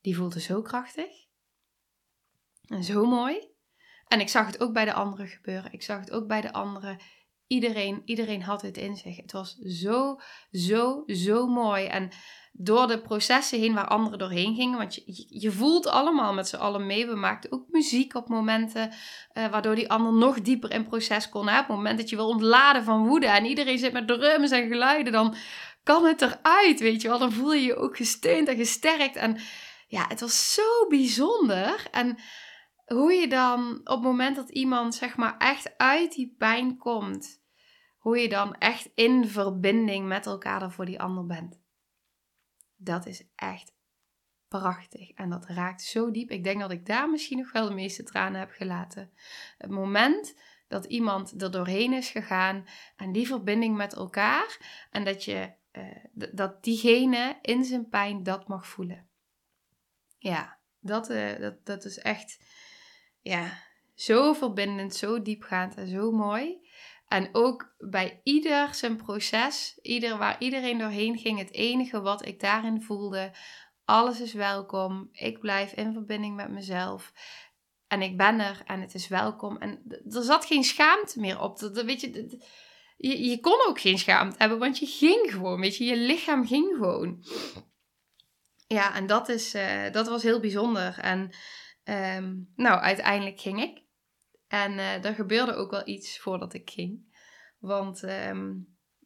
[0.00, 1.26] Die voelde zo krachtig.
[2.66, 3.54] En zo mooi.
[4.08, 5.72] En ik zag het ook bij de anderen gebeuren.
[5.72, 6.98] Ik zag het ook bij de anderen.
[7.46, 9.16] Iedereen, iedereen had het in zich.
[9.16, 11.84] Het was zo, zo, zo mooi.
[11.84, 12.10] En
[12.52, 14.78] door de processen heen waar anderen doorheen gingen.
[14.78, 17.06] Want je, je voelt allemaal met z'n allen mee.
[17.06, 21.48] We maakten ook muziek op momenten uh, waardoor die ander nog dieper in proces kon.
[21.48, 24.68] Op het moment dat je wil ontladen van woede en iedereen zit met drums en
[24.68, 25.34] geluiden, dan
[25.82, 27.18] kan het eruit, weet je wel.
[27.18, 29.16] Dan voel je je ook gesteund en gesterkt.
[29.16, 29.38] En
[29.88, 31.86] ja, het was zo bijzonder.
[31.90, 32.18] En
[32.86, 37.42] hoe je dan op het moment dat iemand zeg maar echt uit die pijn komt,
[37.98, 41.60] hoe je dan echt in verbinding met elkaar er voor die ander bent.
[42.76, 43.74] Dat is echt
[44.48, 46.30] prachtig en dat raakt zo diep.
[46.30, 49.12] Ik denk dat ik daar misschien nog wel de meeste tranen heb gelaten.
[49.58, 54.58] Het moment dat iemand er doorheen is gegaan en die verbinding met elkaar
[54.90, 59.08] en dat je uh, dat diegene in zijn pijn dat mag voelen.
[60.18, 62.38] Ja, dat, uh, dat, dat is echt
[63.26, 63.58] ja,
[63.94, 66.64] zo verbindend, zo diepgaand en zo mooi.
[67.08, 72.40] En ook bij ieder zijn proces, ieder, waar iedereen doorheen ging, het enige wat ik
[72.40, 73.32] daarin voelde,
[73.84, 75.08] alles is welkom.
[75.12, 77.12] Ik blijf in verbinding met mezelf.
[77.86, 79.56] En ik ben er en het is welkom.
[79.56, 81.58] En er zat geen schaamte meer op.
[81.58, 82.38] Dat, weet je,
[82.96, 85.60] je, kon ook geen schaamte hebben, want je ging gewoon.
[85.60, 87.24] Weet je, je lichaam ging gewoon.
[88.66, 90.98] Ja, en dat, is, uh, dat was heel bijzonder.
[90.98, 91.30] En
[91.86, 93.82] Ehm, nou, uiteindelijk ging ik.
[94.48, 97.18] En uh, er gebeurde ook wel iets voordat ik ging.
[97.58, 98.54] Want ehm,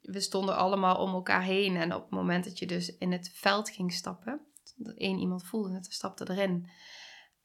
[0.00, 1.76] we stonden allemaal om elkaar heen.
[1.76, 5.46] En op het moment dat je dus in het veld ging stappen, dat één iemand
[5.46, 6.70] voelde het, stapte erin.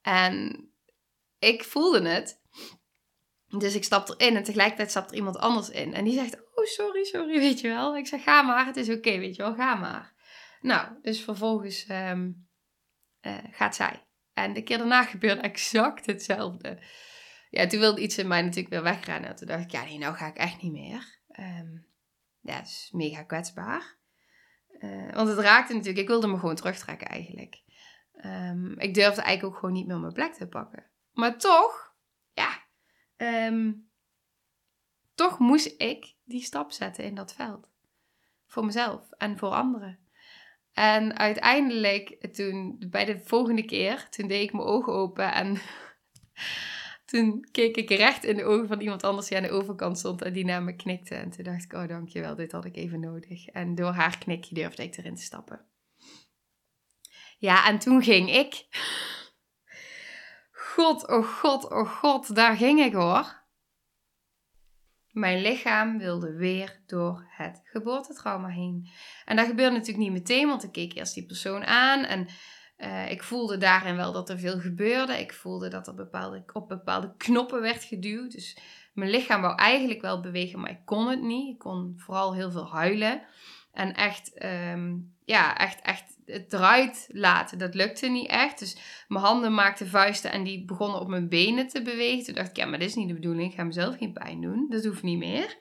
[0.02, 0.65] En
[1.39, 2.41] ik voelde het.
[3.48, 5.93] Dus ik stap erin en tegelijkertijd stapt er iemand anders in.
[5.93, 7.98] En die zegt, oh sorry, sorry, weet je wel.
[7.98, 10.13] Ik zeg, ga maar, het is oké, weet je wel, ga maar.
[10.62, 12.48] Nou, dus vervolgens um,
[13.21, 14.05] uh, gaat zij.
[14.36, 16.80] En de keer daarna gebeurde exact hetzelfde.
[17.50, 19.30] Ja, toen wilde iets in mij natuurlijk weer wegrennen.
[19.30, 21.19] En toen dacht ik, ja, nee, nou ga ik echt niet meer.
[21.39, 21.88] Um,
[22.41, 23.98] ja, is mega kwetsbaar.
[24.80, 27.63] Uh, want het raakte natuurlijk, ik wilde me gewoon terugtrekken eigenlijk.
[28.26, 30.86] Um, ik durfde eigenlijk ook gewoon niet meer mijn plek te pakken.
[31.12, 31.95] Maar toch,
[32.34, 32.63] ja,
[33.17, 33.89] um,
[35.13, 37.71] toch moest ik die stap zetten in dat veld.
[38.45, 40.05] Voor mezelf en voor anderen.
[40.76, 45.58] En uiteindelijk, toen, bij de volgende keer, toen deed ik mijn ogen open en
[47.12, 50.22] toen keek ik recht in de ogen van iemand anders die aan de overkant stond
[50.22, 51.16] en die naar me knikte.
[51.16, 53.46] En toen dacht ik, oh dankjewel, dit had ik even nodig.
[53.46, 55.66] En door haar knikje durfde ik erin te stappen.
[57.38, 58.68] Ja, en toen ging ik.
[60.52, 63.44] God, oh god, oh god, daar ging ik hoor.
[65.15, 68.88] Mijn lichaam wilde weer door het geboortetrauma heen.
[69.25, 72.28] En dat gebeurde natuurlijk niet meteen, want ik keek eerst die persoon aan en
[72.78, 75.19] uh, ik voelde daarin wel dat er veel gebeurde.
[75.19, 78.32] Ik voelde dat er bepaalde, op bepaalde knoppen werd geduwd.
[78.32, 78.58] Dus
[78.93, 81.54] mijn lichaam wou eigenlijk wel bewegen, maar ik kon het niet.
[81.54, 83.21] Ik kon vooral heel veel huilen.
[83.71, 87.58] En echt, um, ja, echt, echt het eruit laten.
[87.58, 88.60] Dat lukte niet echt.
[88.60, 92.26] Dus mijn handen maakten vuisten en die begonnen op mijn benen te bewegen.
[92.26, 93.52] Toen dacht ik, ja, maar dit is niet de bedoeling.
[93.52, 94.66] Ik ga mezelf geen pijn doen.
[94.70, 95.58] Dat hoeft niet meer.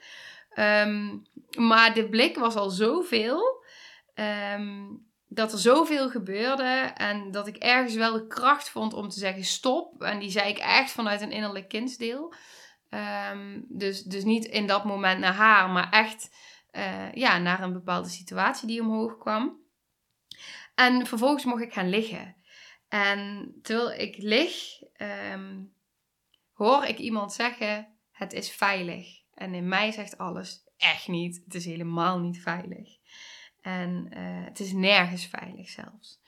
[0.51, 1.17] Ehm,
[1.57, 3.63] maar de blik was al zoveel.
[4.15, 6.93] Um, dat er zoveel gebeurde.
[6.95, 10.03] En dat ik ergens wel de kracht vond om te zeggen stop.
[10.03, 12.35] En die zei ik echt vanuit een innerlijk kindsdeel.
[12.89, 16.31] Ehm, dus, dus niet in dat moment naar haar, maar echt
[16.77, 19.63] uh, ja, naar een bepaalde situatie die omhoog kwam.
[20.75, 22.37] En vervolgens mocht ik gaan liggen.
[22.89, 24.83] En terwijl ik lig,
[25.33, 25.75] um,
[26.53, 29.23] hoor ik iemand zeggen: Het is veilig.
[29.35, 31.41] En in mij zegt alles: Echt niet.
[31.45, 32.89] Het is helemaal niet veilig.
[33.61, 36.21] En uh, het is nergens veilig zelfs.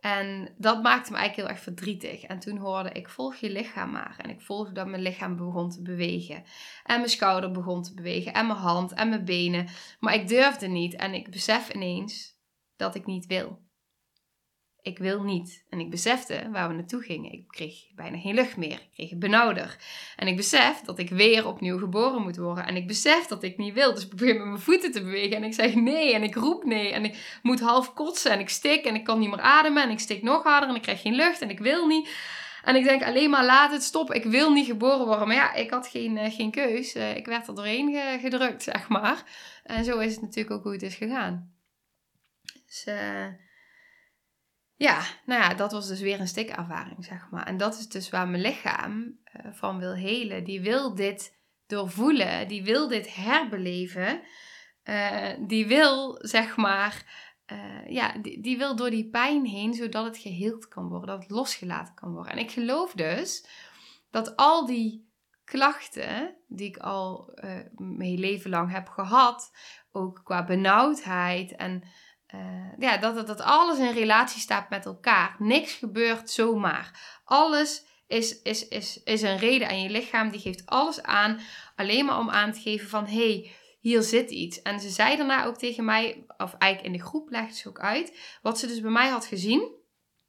[0.00, 2.22] En dat maakte me eigenlijk heel erg verdrietig.
[2.22, 4.14] En toen hoorde ik, volg je lichaam maar.
[4.18, 6.42] En ik volgde dat mijn lichaam begon te bewegen.
[6.84, 8.32] En mijn schouder begon te bewegen.
[8.32, 9.68] En mijn hand en mijn benen.
[9.98, 10.94] Maar ik durfde niet.
[10.94, 12.38] En ik besef ineens
[12.76, 13.68] dat ik niet wil
[14.82, 15.64] ik wil niet.
[15.70, 17.32] En ik besefte waar we naartoe gingen.
[17.32, 18.72] Ik kreeg bijna geen lucht meer.
[18.72, 19.76] Ik kreeg het benauwder.
[20.16, 22.66] En ik besef dat ik weer opnieuw geboren moet worden.
[22.66, 23.94] En ik besef dat ik niet wil.
[23.94, 25.36] Dus ik probeer met mijn voeten te bewegen.
[25.36, 26.14] En ik zeg nee.
[26.14, 26.92] En ik roep nee.
[26.92, 28.30] En ik moet half kotsen.
[28.30, 28.84] En ik stik.
[28.84, 29.82] En ik kan niet meer ademen.
[29.82, 30.68] En ik stik nog harder.
[30.68, 31.40] En ik krijg geen lucht.
[31.40, 32.08] En ik wil niet.
[32.64, 34.16] En ik denk alleen maar laat het stoppen.
[34.16, 35.26] Ik wil niet geboren worden.
[35.26, 36.96] Maar ja, ik had geen, uh, geen keus.
[36.96, 39.24] Uh, ik werd er doorheen gedrukt, zeg maar.
[39.64, 41.54] En zo is het natuurlijk ook hoe het is gegaan.
[42.66, 42.86] Dus...
[42.88, 43.26] Uh,
[44.80, 47.46] ja, nou ja, dat was dus weer een stikervaring, zeg maar.
[47.46, 50.44] En dat is dus waar mijn lichaam uh, van wil helen.
[50.44, 54.22] Die wil dit doorvoelen, die wil dit herbeleven.
[54.84, 57.04] Uh, die wil, zeg maar,
[57.52, 61.22] uh, ja, die, die, wil door die pijn heen, zodat het geheeld kan worden, dat
[61.22, 62.32] het losgelaten kan worden.
[62.32, 63.46] En ik geloof dus
[64.10, 65.08] dat al die
[65.44, 67.38] klachten die ik al
[67.76, 69.50] mijn leven lang heb gehad,
[69.92, 71.82] ook qua benauwdheid en
[72.34, 75.36] uh, ja, dat, dat, dat alles in relatie staat met elkaar.
[75.38, 77.20] Niks gebeurt zomaar.
[77.24, 80.30] Alles is, is, is, is een reden aan je lichaam.
[80.30, 81.40] Die geeft alles aan.
[81.76, 83.06] Alleen maar om aan te geven van...
[83.06, 84.62] hey, hier zit iets.
[84.62, 86.24] En ze zei daarna ook tegen mij...
[86.36, 88.18] Of eigenlijk in de groep legde ze ook uit...
[88.42, 89.78] Wat ze dus bij mij had gezien.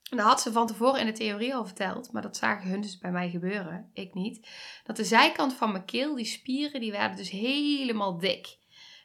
[0.10, 2.12] En dat had ze van tevoren in de theorie al verteld.
[2.12, 3.90] Maar dat zagen hun dus bij mij gebeuren.
[3.94, 4.50] Ik niet.
[4.84, 6.82] Dat de zijkant van mijn keel, die spieren...
[6.82, 8.60] Die werden dus helemaal dik.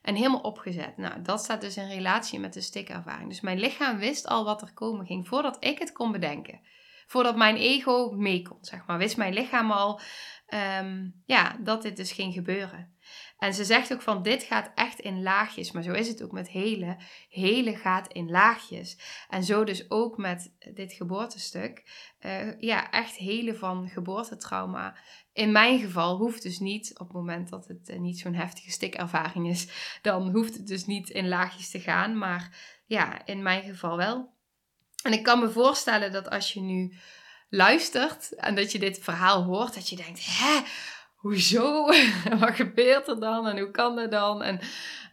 [0.07, 0.97] En helemaal opgezet.
[0.97, 3.29] Nou, dat staat dus in relatie met de stikervaring.
[3.29, 6.61] Dus mijn lichaam wist al wat er komen ging voordat ik het kon bedenken.
[7.07, 8.99] Voordat mijn ego mee kon, zeg maar.
[8.99, 10.01] Wist mijn lichaam al
[10.81, 12.96] um, ja, dat dit dus ging gebeuren.
[13.39, 15.73] En ze zegt ook van dit gaat echt in laagjes.
[15.73, 16.97] Maar zo is het ook met hele.
[17.29, 18.99] Hele gaat in laagjes.
[19.29, 21.83] En zo dus ook met dit geboortestuk.
[22.21, 24.97] Uh, ja, echt hele van geboortetrauma.
[25.33, 28.71] In mijn geval hoeft dus niet, op het moment dat het uh, niet zo'n heftige
[28.71, 29.69] stikervaring is,
[30.03, 32.19] dan hoeft het dus niet in laagjes te gaan.
[32.19, 34.35] Maar ja, in mijn geval wel.
[35.03, 36.97] En ik kan me voorstellen dat als je nu
[37.49, 40.61] luistert en dat je dit verhaal hoort, dat je denkt, hè,
[41.27, 41.87] hoezo?
[42.41, 43.47] wat gebeurt er dan?
[43.47, 44.43] En hoe kan dat dan?
[44.43, 44.61] En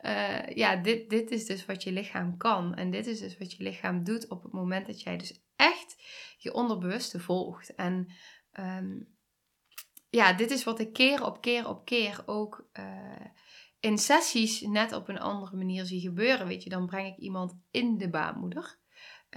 [0.01, 2.75] uh, ja, dit, dit is dus wat je lichaam kan.
[2.75, 5.95] En dit is dus wat je lichaam doet op het moment dat jij dus echt
[6.37, 7.75] je onderbewuste volgt.
[7.75, 8.11] En
[8.59, 9.07] um,
[10.09, 13.25] ja, dit is wat ik keer op keer op keer ook uh,
[13.79, 16.47] in sessies net op een andere manier zie gebeuren.
[16.47, 18.81] Weet je, dan breng ik iemand in de baarmoeder.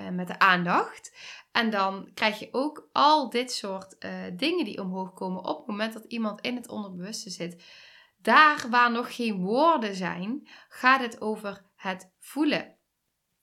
[0.01, 1.17] Uh, met de aandacht.
[1.53, 5.67] En dan krijg je ook al dit soort uh, dingen die omhoog komen op het
[5.67, 7.65] moment dat iemand in het onderbewuste zit.
[8.23, 12.75] Daar waar nog geen woorden zijn, gaat het over het voelen.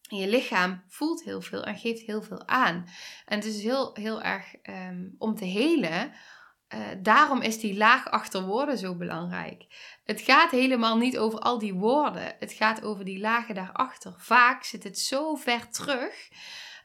[0.10, 2.86] En je lichaam voelt heel veel en geeft heel veel aan.
[3.26, 6.14] En het is heel, heel erg um, om te helen.
[6.74, 9.66] Uh, daarom is die laag achter woorden zo belangrijk.
[10.04, 12.36] Het gaat helemaal niet over al die woorden.
[12.40, 14.14] Het gaat over die lagen daarachter.
[14.18, 16.30] Vaak zit het zo ver terug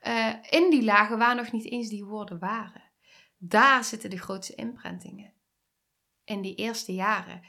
[0.07, 2.83] uh, in die lagen waar nog niet eens die woorden waren.
[3.37, 5.33] Daar zitten de grootste imprintingen.
[6.25, 7.43] In die eerste jaren.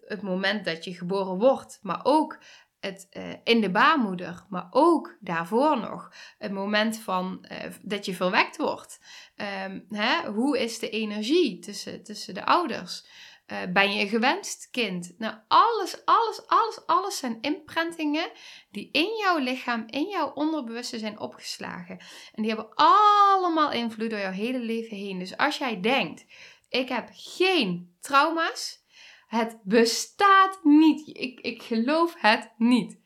[0.00, 2.38] Het moment dat je geboren wordt, maar ook
[2.86, 6.12] het, uh, in de baarmoeder, maar ook daarvoor nog.
[6.38, 9.00] Het moment van uh, dat je verwekt wordt.
[9.36, 10.30] Um, hè?
[10.30, 13.06] Hoe is de energie tussen, tussen de ouders?
[13.52, 15.14] Uh, ben je een gewenst kind?
[15.18, 18.30] Nou, alles, alles, alles, alles zijn imprintingen
[18.70, 21.98] die in jouw lichaam, in jouw onderbewuste zijn opgeslagen.
[22.32, 25.18] En die hebben allemaal invloed door jouw hele leven heen.
[25.18, 26.24] Dus als jij denkt,
[26.68, 28.84] ik heb geen trauma's,
[29.26, 31.08] het bestaat niet.
[31.08, 32.98] Ik, ik geloof het niet.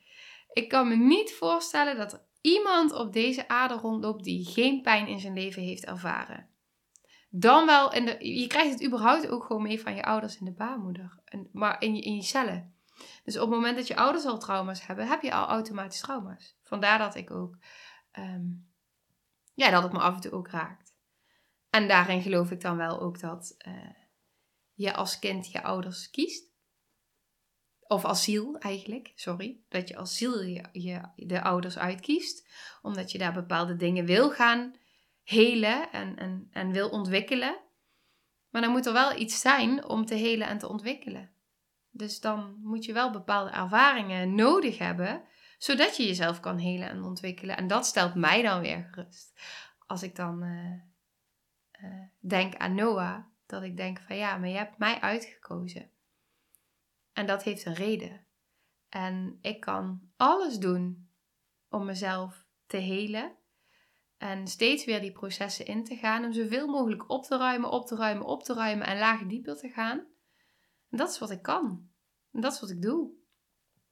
[0.53, 5.07] Ik kan me niet voorstellen dat er iemand op deze aarde rondloopt die geen pijn
[5.07, 6.49] in zijn leven heeft ervaren.
[7.29, 10.53] Dan wel, in je krijgt het überhaupt ook gewoon mee van je ouders in de
[10.53, 11.19] baarmoeder.
[11.25, 12.75] En, maar in je, in je cellen.
[13.23, 16.57] Dus op het moment dat je ouders al trauma's hebben, heb je al automatisch trauma's.
[16.63, 17.57] Vandaar dat ik ook,
[18.19, 18.69] um,
[19.53, 20.93] ja, dat het me af en toe ook raakt.
[21.69, 24.00] En daarin geloof ik dan wel ook dat uh,
[24.81, 26.49] je als kind je ouders kiest.
[27.87, 29.59] of asiel eigenlijk, sorry.
[29.69, 32.47] Dat je asiel je, je, de ouders uitkiest.
[32.81, 34.75] Omdat je daar bepaalde dingen wil gaan
[35.23, 37.57] helen en, en, en wil ontwikkelen.
[38.49, 41.31] Maar dan moet er wel iets zijn om te helen en te ontwikkelen.
[41.89, 45.23] Dus dan moet je wel bepaalde ervaringen nodig hebben,
[45.57, 47.57] zodat je jezelf kan helen en ontwikkelen.
[47.57, 49.39] En dat stelt mij dan weer gerust.
[49.87, 50.71] Als ik dan uh,
[51.83, 55.91] uh, denk aan Noah, dat ik denk van ja, maar je hebt mij uitgekozen.
[57.13, 58.25] En dat heeft een reden.
[58.89, 61.09] En ik kan alles doen
[61.69, 63.35] om mezelf te helen.
[64.17, 66.25] En steeds weer die processen in te gaan.
[66.25, 69.57] Om zoveel mogelijk op te ruimen, op te ruimen, op te ruimen en lager dieper
[69.57, 69.97] te gaan.
[70.89, 71.89] En dat is wat ik kan.
[72.31, 73.11] En dat is wat ik doe.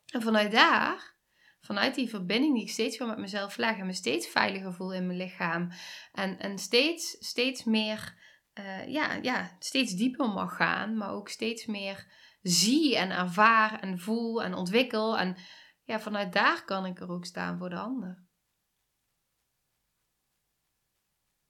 [0.06, 1.16] En vanuit daar,
[1.62, 3.78] vanuit die verbinding die ik steeds weer met mezelf leg.
[3.78, 5.72] En me steeds veiliger voel in mijn lichaam.
[6.12, 8.18] En, en steeds, steeds meer,
[8.60, 10.98] uh, ja, ja, steeds dieper mag gaan.
[10.98, 15.18] Maar ook steeds meer zie en ervaar en voel en ontwikkel.
[15.18, 15.38] En
[15.84, 18.24] ja, vanuit daar kan ik er ook staan voor de ander.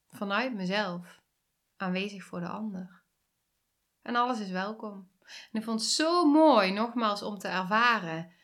[0.08, 1.22] Vanuit mezelf,
[1.78, 3.04] aanwezig voor de ander.
[4.02, 5.12] En alles is welkom.
[5.52, 8.38] En ik vond het zo mooi, nogmaals, om te ervaren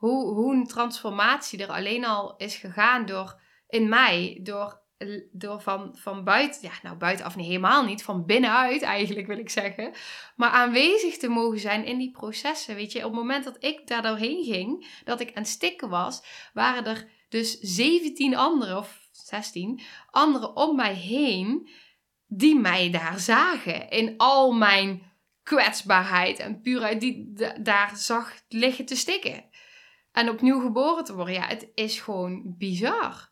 [0.00, 4.79] hoe, hoe een transformatie er alleen al is gegaan door in mij, door
[5.32, 9.50] door van, van buiten, ja, nou buitenaf niet helemaal niet, van binnenuit eigenlijk wil ik
[9.50, 9.92] zeggen,
[10.36, 12.74] maar aanwezig te mogen zijn in die processen.
[12.74, 15.88] Weet je, op het moment dat ik daar doorheen ging, dat ik aan het stikken
[15.88, 16.22] was,
[16.52, 19.80] waren er dus 17 anderen of 16
[20.10, 21.68] anderen om mij heen
[22.26, 27.32] die mij daar zagen in al mijn kwetsbaarheid en puurheid die
[27.62, 29.44] daar zag liggen te stikken.
[30.12, 33.29] En opnieuw geboren te worden, ja, het is gewoon bizar.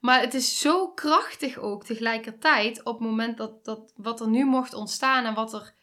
[0.00, 4.44] Maar het is zo krachtig ook tegelijkertijd op het moment dat, dat wat er nu
[4.44, 5.74] mocht ontstaan en wat er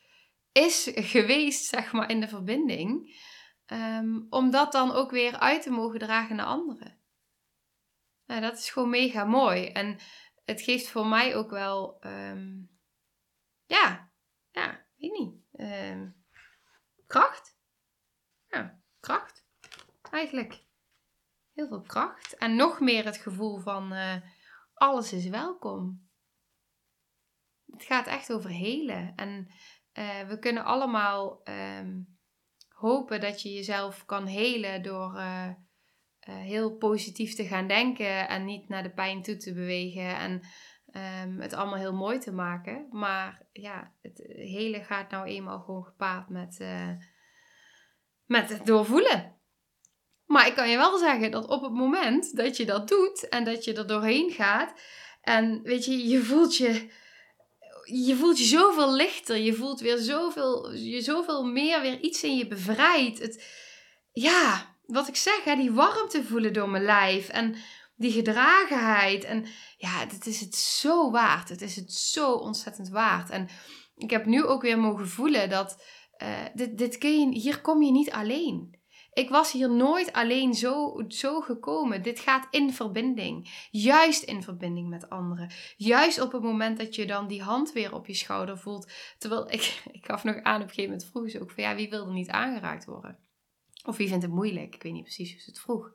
[0.51, 3.15] is geweest, zeg maar, in de verbinding.
[3.65, 6.99] Um, om dat dan ook weer uit te mogen dragen naar anderen.
[8.25, 9.65] Nou, dat is gewoon mega mooi.
[9.65, 9.99] En
[10.45, 12.69] het geeft voor mij ook wel, um,
[13.65, 14.11] ja,
[14.51, 16.25] ja, weet niet, um,
[17.07, 17.57] kracht.
[18.47, 19.45] Ja, kracht,
[20.11, 20.66] eigenlijk
[21.57, 22.37] heel veel kracht.
[22.37, 24.15] En nog meer het gevoel van uh,
[24.73, 26.09] alles is welkom.
[27.65, 29.13] Het gaat echt over helen.
[29.15, 29.47] En
[29.93, 31.41] uh, we kunnen allemaal
[31.79, 32.17] um,
[32.67, 35.51] hopen dat je jezelf kan helen door uh,
[36.19, 40.41] heel positief te gaan denken en niet naar de pijn toe te bewegen en
[41.23, 42.87] um, het allemaal heel mooi te maken.
[42.91, 46.65] Maar ja, het helen gaat nou eenmaal gewoon gepaard met,
[48.25, 49.36] met het doorvoelen.
[50.27, 53.43] Maar ik kan je wel zeggen dat op het moment dat je dat doet en
[53.43, 54.73] dat je er doorheen gaat
[55.21, 56.89] en weet je, je voelt je,
[57.83, 62.37] je voelt je zoveel lichter, je voelt weer zoveel, je zoveel meer weer iets in
[62.37, 63.19] je bevrijdt.
[63.19, 63.45] Het,
[64.11, 67.55] ja, wat ik zeg, hè, die warmte voelen door mijn lijf en
[67.95, 69.23] die gedragenheid.
[69.23, 69.45] En
[69.77, 71.49] ja, het is het zo waard.
[71.49, 73.29] Het is het zo ontzettend waard.
[73.29, 73.49] En
[73.95, 75.83] ik heb nu ook weer mogen voelen dat
[76.23, 78.76] uh, dit, dit kun je, hier kom je niet alleen.
[79.17, 82.03] Ik was hier nooit alleen zo, zo gekomen.
[82.03, 83.67] Dit gaat in verbinding.
[83.71, 85.51] Juist in verbinding met anderen.
[85.77, 88.91] Juist op het moment dat je dan die hand weer op je schouder voelt.
[89.17, 91.75] Terwijl ik, ik gaf nog aan op een gegeven moment vroeg ze ook van ja,
[91.75, 93.17] wie wil er niet aangeraakt worden?
[93.85, 94.75] Of wie vindt het moeilijk?
[94.75, 95.93] Ik weet niet precies hoe ze het vroeg.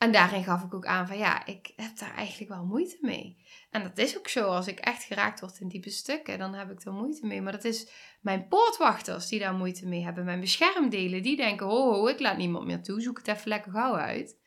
[0.00, 3.44] En daarin gaf ik ook aan van ja, ik heb daar eigenlijk wel moeite mee.
[3.70, 4.46] En dat is ook zo.
[4.46, 7.42] Als ik echt geraakt word in diepe stukken, dan heb ik er moeite mee.
[7.42, 7.90] Maar dat is
[8.20, 10.24] mijn poortwachters die daar moeite mee hebben.
[10.24, 13.00] Mijn beschermdelen, die denken, ho, ik laat niemand meer toe.
[13.00, 14.38] Zoek het even lekker gauw uit.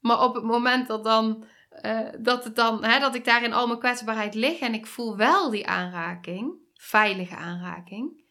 [0.00, 1.44] Maar op het moment dat, dan,
[1.82, 4.86] uh, dat, het dan, hè, dat ik daar in al mijn kwetsbaarheid lig en ik
[4.86, 8.22] voel wel die aanraking, veilige aanraking.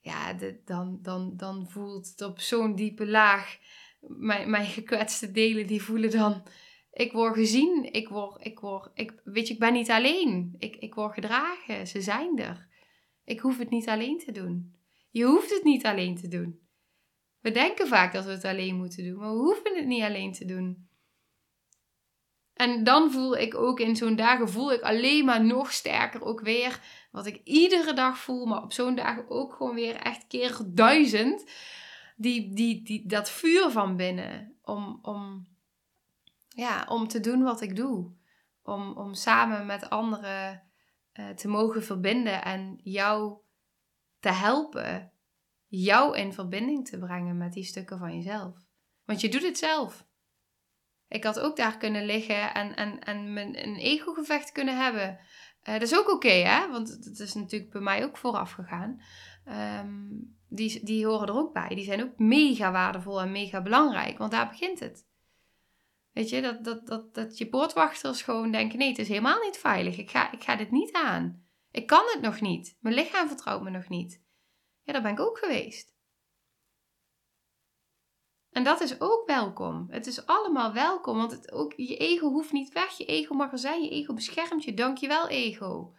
[0.00, 0.32] Ja,
[0.64, 3.58] dan, dan, dan voelt het op zo'n diepe laag
[4.08, 6.42] mijn, mijn gekwetste delen die voelen dan,
[6.92, 10.54] ik word gezien, ik word, ik word, ik, weet je, ik ben niet alleen.
[10.58, 12.68] Ik, ik word gedragen, ze zijn er.
[13.24, 14.74] Ik hoef het niet alleen te doen.
[15.10, 16.60] Je hoeft het niet alleen te doen.
[17.40, 20.32] We denken vaak dat we het alleen moeten doen, maar we hoeven het niet alleen
[20.32, 20.88] te doen.
[22.54, 26.40] En dan voel ik ook in zo'n dagen, voel ik alleen maar nog sterker ook
[26.40, 26.80] weer
[27.10, 31.44] wat ik iedere dag voel, maar op zo'n dagen ook gewoon weer echt keer duizend
[32.16, 35.46] die, die, die, dat vuur van binnen om, om,
[36.48, 38.14] ja, om te doen wat ik doe.
[38.62, 40.62] Om, om samen met anderen
[41.12, 43.38] uh, te mogen verbinden en jou
[44.20, 45.12] te helpen,
[45.66, 48.56] jou in verbinding te brengen met die stukken van jezelf.
[49.04, 50.06] Want je doet het zelf.
[51.08, 55.18] Ik had ook daar kunnen liggen en, en, en mijn, een ego-gevecht kunnen hebben.
[55.62, 56.70] Uh, dat is ook oké, hè?
[56.70, 59.00] Want dat is natuurlijk bij mij ook vooraf gegaan.
[59.84, 61.68] Um, die, die horen er ook bij.
[61.68, 65.06] Die zijn ook mega waardevol en mega belangrijk, want daar begint het.
[66.12, 69.58] Weet je, dat, dat, dat, dat je poortwachters gewoon denken: nee, het is helemaal niet
[69.58, 69.98] veilig.
[69.98, 71.44] Ik ga, ik ga dit niet aan.
[71.70, 72.76] Ik kan het nog niet.
[72.80, 74.22] Mijn lichaam vertrouwt me nog niet.
[74.82, 75.94] Ja, daar ben ik ook geweest.
[78.50, 79.86] En dat is ook welkom.
[79.90, 82.96] Het is allemaal welkom, want het ook, je ego hoeft niet weg.
[82.96, 83.82] Je ego mag er zijn.
[83.82, 84.74] Je ego beschermt je.
[84.74, 85.94] Dankjewel, ego.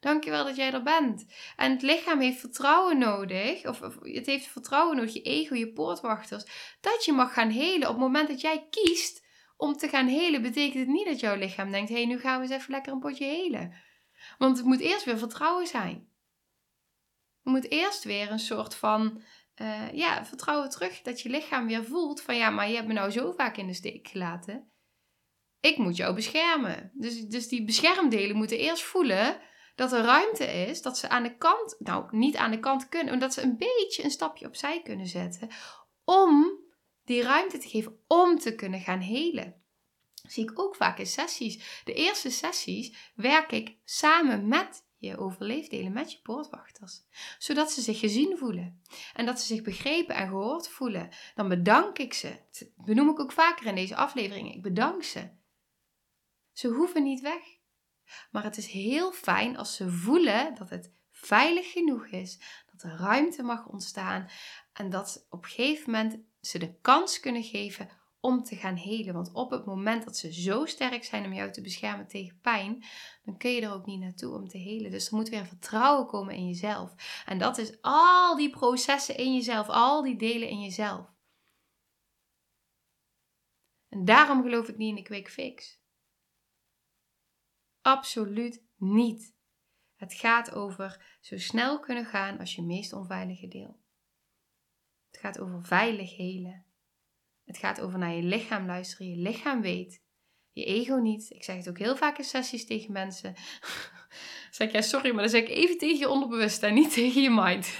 [0.00, 1.26] Dankjewel dat jij er bent.
[1.56, 6.44] En het lichaam heeft vertrouwen nodig, of, het heeft vertrouwen nodig, je ego, je poortwachters,
[6.80, 7.88] dat je mag gaan helen.
[7.88, 9.26] Op het moment dat jij kiest
[9.56, 12.36] om te gaan helen, betekent het niet dat jouw lichaam denkt: hé, hey, nu gaan
[12.36, 13.74] we eens even lekker een potje helen.
[14.38, 16.08] Want het moet eerst weer vertrouwen zijn.
[17.44, 19.22] Er moet eerst weer een soort van
[19.56, 22.92] uh, ja, vertrouwen terug dat je lichaam weer voelt van ja, maar je hebt me
[22.92, 24.70] nou zo vaak in de steek gelaten.
[25.60, 26.90] Ik moet jou beschermen.
[26.94, 29.40] Dus, dus die beschermdelen moeten eerst voelen
[29.78, 33.10] dat er ruimte is, dat ze aan de kant, nou niet aan de kant kunnen,
[33.10, 35.48] maar dat ze een beetje een stapje opzij kunnen zetten
[36.04, 36.58] om
[37.04, 39.62] die ruimte te geven om te kunnen gaan helen.
[40.28, 41.82] Zie ik ook vaak in sessies.
[41.84, 47.02] De eerste sessies werk ik samen met je overleefdelen, met je poortwachters,
[47.38, 48.82] zodat ze zich gezien voelen
[49.14, 51.08] en dat ze zich begrepen en gehoord voelen.
[51.34, 52.28] Dan bedank ik ze.
[52.50, 54.54] Dat benoem ik ook vaker in deze aflevering.
[54.54, 55.28] Ik bedank ze.
[56.52, 57.57] Ze hoeven niet weg.
[58.30, 62.40] Maar het is heel fijn als ze voelen dat het veilig genoeg is,
[62.72, 64.28] dat er ruimte mag ontstaan
[64.72, 67.88] en dat op een gegeven moment ze de kans kunnen geven
[68.20, 69.14] om te gaan helen.
[69.14, 72.84] Want op het moment dat ze zo sterk zijn om jou te beschermen tegen pijn,
[73.24, 74.90] dan kun je er ook niet naartoe om te helen.
[74.90, 76.94] Dus er moet weer vertrouwen komen in jezelf.
[77.26, 81.06] En dat is al die processen in jezelf, al die delen in jezelf.
[83.88, 85.77] En daarom geloof ik niet in de quick fix.
[87.88, 89.34] Absoluut niet.
[89.96, 93.80] Het gaat over zo snel kunnen gaan als je meest onveilige deel.
[95.10, 96.64] Het gaat over veilig helen.
[97.44, 99.08] Het gaat over naar je lichaam luisteren.
[99.08, 100.02] Je lichaam weet.
[100.52, 101.30] Je ego niet.
[101.30, 103.34] Ik zeg het ook heel vaak in sessies tegen mensen.
[104.50, 107.22] zeg ik, ja, sorry, maar dan zeg ik even tegen je onderbewust en niet tegen
[107.22, 107.78] je mind.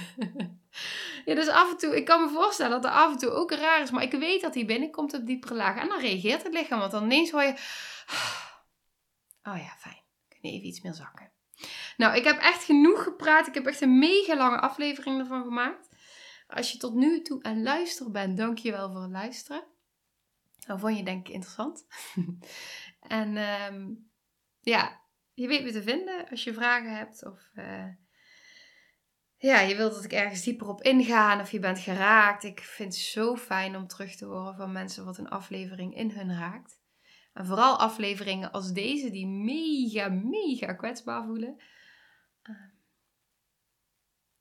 [1.25, 3.53] ja, dus af en toe, ik kan me voorstellen dat er af en toe ook
[3.53, 5.83] raar is, maar ik weet dat hij binnenkomt op diepere lagen.
[5.83, 7.53] En dan reageert het lichaam, want dan ineens hoor je,
[9.51, 9.98] oh ja, fijn.
[10.41, 11.33] Kun je even iets meer zakken.
[11.97, 13.47] Nou, ik heb echt genoeg gepraat.
[13.47, 15.89] Ik heb echt een mega lange aflevering ervan gemaakt.
[16.47, 19.65] Als je tot nu toe aan luisteren bent, dank je wel voor het luisteren.
[20.67, 21.87] Nou, vond je denk ik interessant.
[23.01, 23.95] en ehm,
[24.61, 25.01] ja,
[25.35, 27.89] je weet me te vinden als je vragen hebt of uh,
[29.37, 32.45] ja, je wilt dat ik ergens dieper op inga of je bent geraakt.
[32.45, 36.11] Ik vind het zo fijn om terug te horen van mensen wat een aflevering in
[36.11, 36.78] hun raakt.
[37.39, 41.57] En vooral afleveringen als deze die mega, mega kwetsbaar voelen.
[42.43, 42.69] Ehm,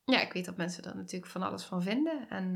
[0.03, 2.29] ja, ik weet dat mensen er natuurlijk van alles van vinden.
[2.29, 2.55] En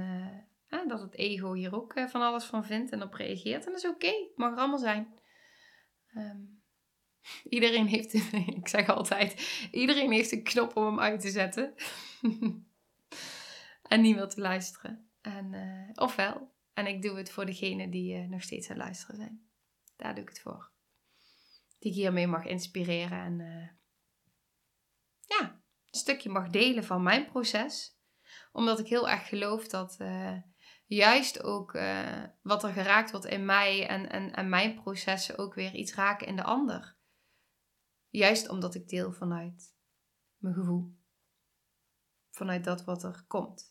[0.69, 3.65] uh, dat het ego hier ook uh, van alles van vindt en op reageert.
[3.65, 5.13] En dat is oké, het mag er allemaal zijn.
[6.15, 6.61] Um,
[7.55, 8.13] iedereen heeft,
[8.59, 11.73] ik zeg altijd, iedereen heeft een knop om hem uit te zetten.
[13.91, 15.09] en niet te luisteren.
[15.21, 19.15] En, uh, ofwel, en ik doe het voor degenen die nog steeds aan het luisteren
[19.15, 19.50] zijn.
[20.01, 20.71] Daar doe ik het voor.
[21.79, 23.37] Die ik hiermee mag inspireren en
[25.19, 25.41] ja,
[25.89, 27.99] een stukje mag delen van mijn proces.
[28.51, 30.37] Omdat ik heel erg geloof dat uh,
[30.85, 35.53] juist ook uh, wat er geraakt wordt in mij en, en, en mijn processen ook
[35.53, 36.97] weer iets raken in de ander.
[38.07, 39.75] Juist omdat ik deel vanuit
[40.37, 40.95] mijn gevoel.
[42.29, 43.70] Vanuit dat wat er komt.